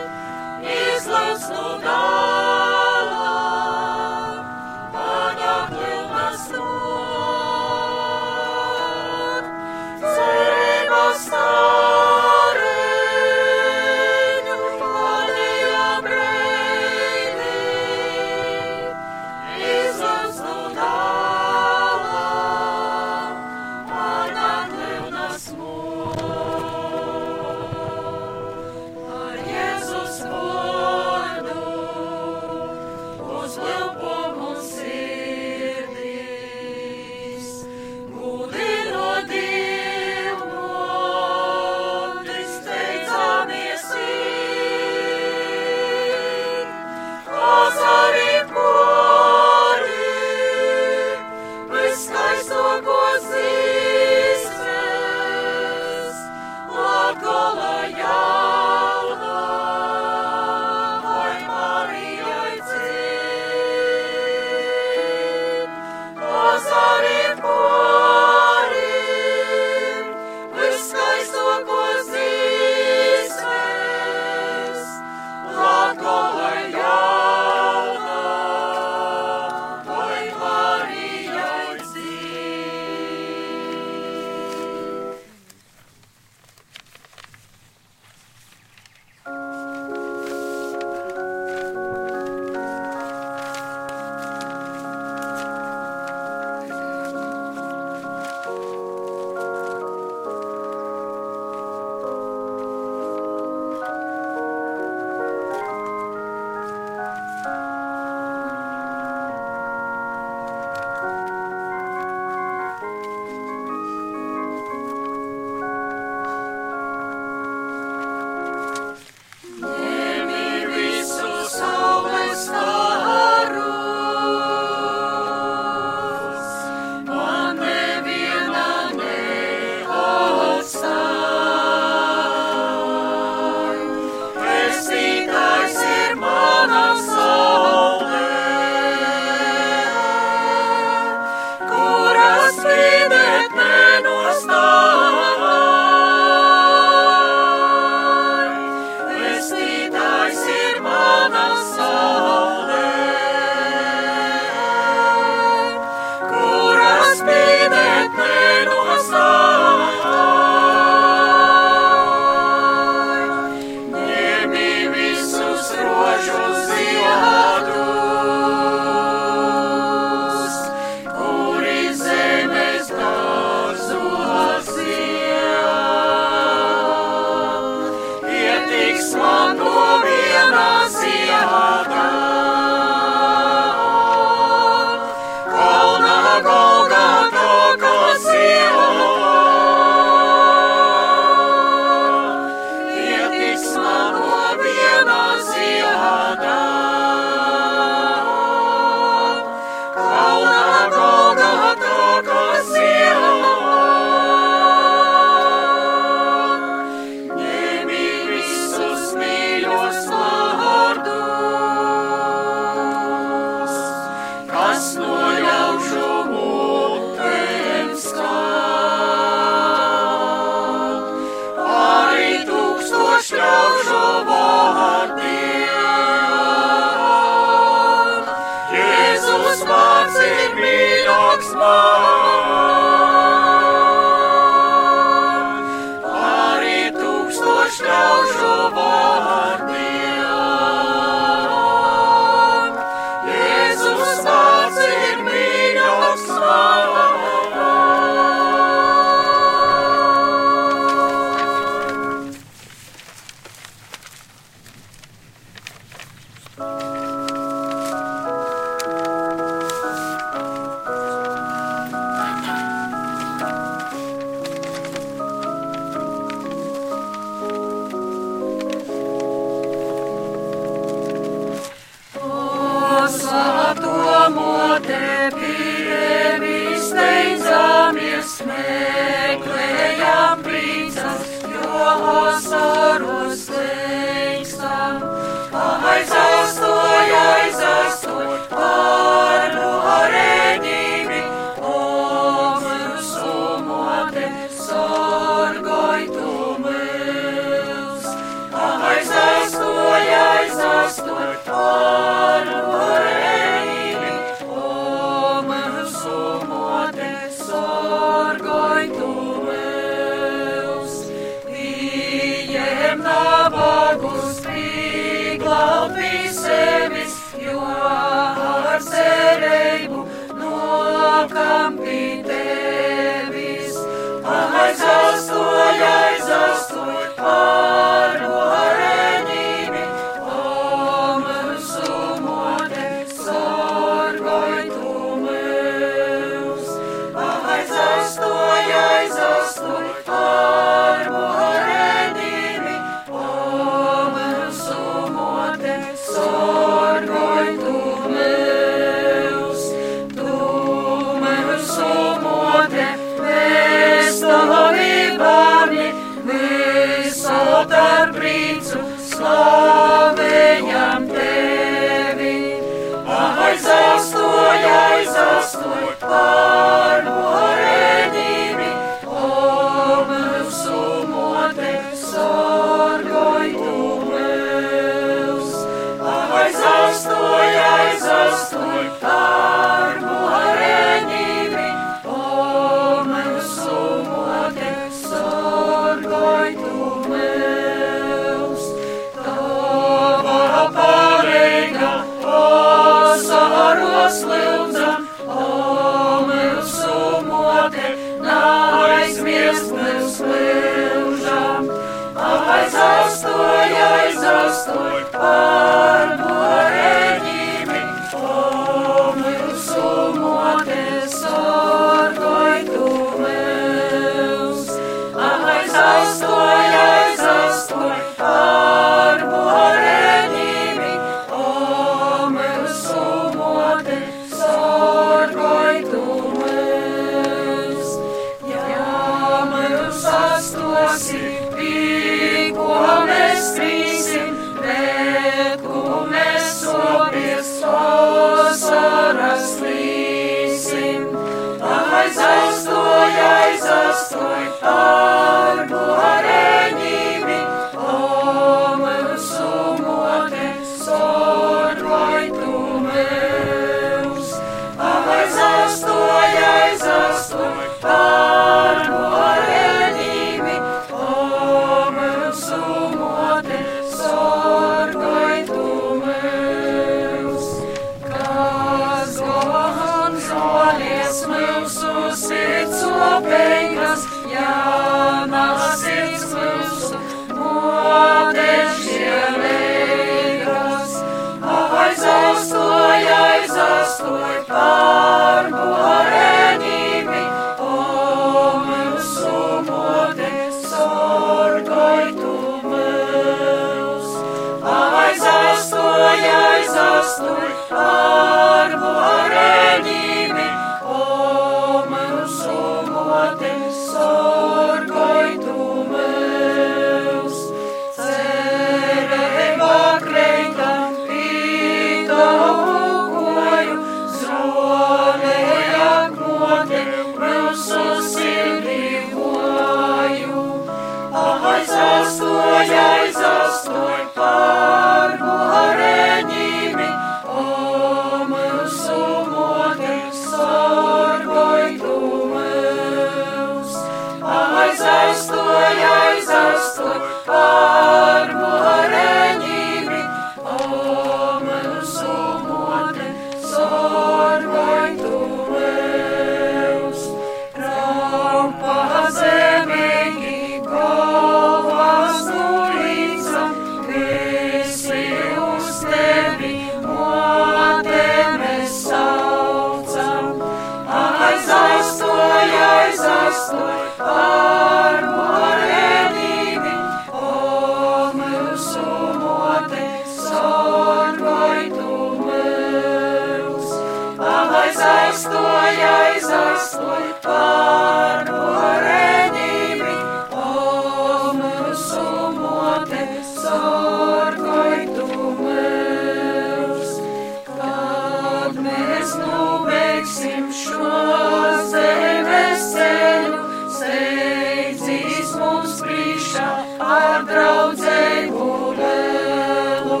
priekšā 596.86 596.94
ar 596.94 597.24
draudzību 597.26 598.46
lielu. 598.78 600.00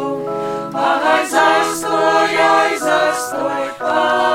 Aizastoj, 0.86 2.38
aizastoj 2.50 3.66
par 3.80 4.25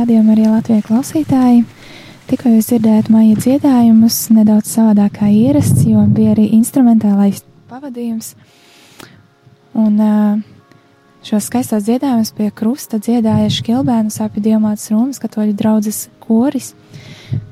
Darbie 0.00 0.16
radījumi 0.16 0.32
arī 0.32 0.44
Latvijas 0.48 0.84
klausītāji. 0.86 1.58
Tikko 2.30 2.48
jūs 2.54 2.70
dzirdējāt 2.70 3.08
māja 3.12 3.34
dziedājumus, 3.36 4.14
nedaudz 4.32 4.70
savādāk 4.72 5.18
kā 5.18 5.26
ierasts, 5.28 5.82
jo 5.84 6.00
bija 6.08 6.30
arī 6.32 6.46
instrumentālais 6.56 7.42
pavadījums. 7.68 8.30
Un 9.76 10.00
šos 11.26 11.50
skaistos 11.50 11.84
dziedājumus 11.84 12.32
pie 12.32 12.48
krusta 12.48 12.96
dziedāja 12.96 13.50
Škilbēnu 13.52 14.14
sāpju 14.14 14.40
diamāts 14.46 14.88
Rūmas 14.88 15.20
katoļu 15.20 15.52
draudzes 15.58 16.06
koris. 16.24 16.72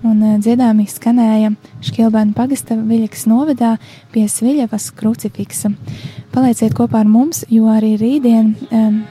Un 0.00 0.24
dziedājumi 0.40 0.88
skanēja 0.88 1.52
Škilbēnu 1.84 2.32
pagasta 2.38 2.80
Viļakas 2.80 3.28
novadā 3.28 3.74
pie 4.14 4.24
Sviļavas 4.24 4.88
krucifiksa. 4.96 5.74
Palieciet 6.32 6.72
kopā 6.80 7.04
ar 7.04 7.12
mums, 7.12 7.44
jo 7.52 7.68
arī 7.76 7.98
rītdien 8.00 8.54
um, 8.72 9.02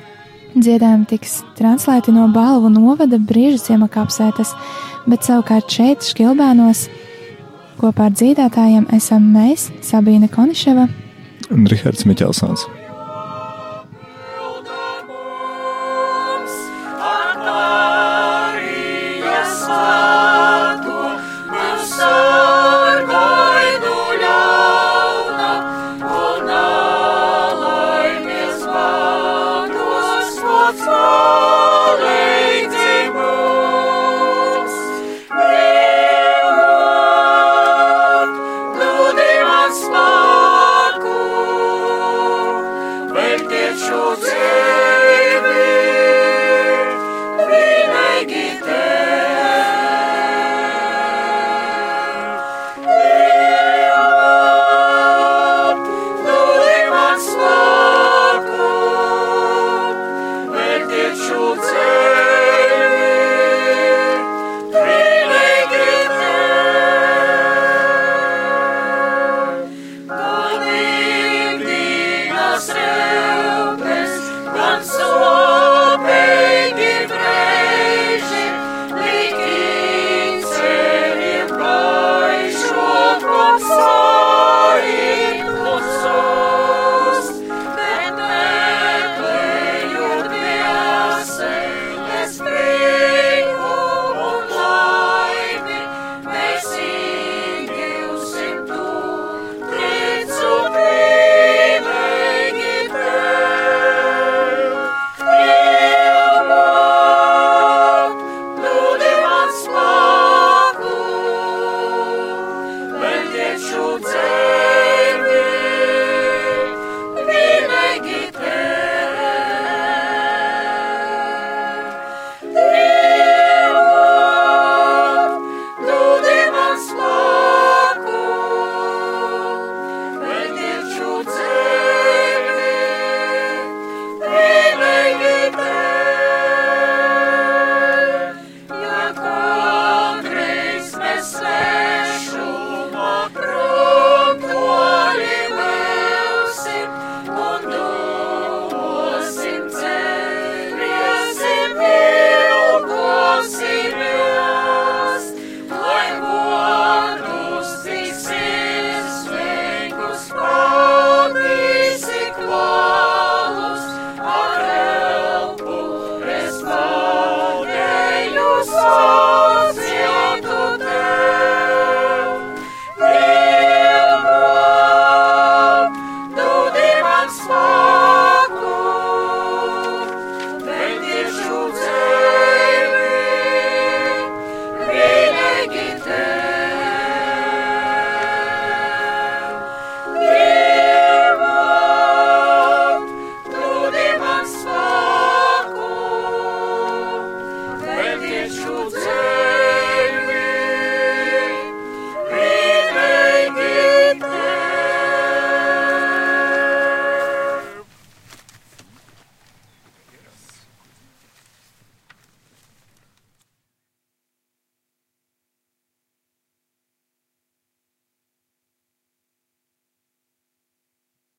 Dziedājumi 0.58 1.06
tiks 1.06 1.42
translēti 1.58 2.14
no 2.16 2.24
balvu 2.34 2.72
novada 2.74 3.20
brīža 3.22 3.60
ciemakāpsētas, 3.68 4.56
bet 5.06 5.28
savukārt 5.28 5.70
šeit, 5.70 6.08
Škilbēnos, 6.08 6.88
kopā 7.78 8.08
ar 8.10 8.16
dziedātājiem 8.18 8.88
esam 8.98 9.28
mēs, 9.36 9.70
Sabīne 9.86 10.32
Koniševa 10.34 10.88
un 11.54 11.70
Rihards 11.70 12.08
Miķelsons. 12.08 12.66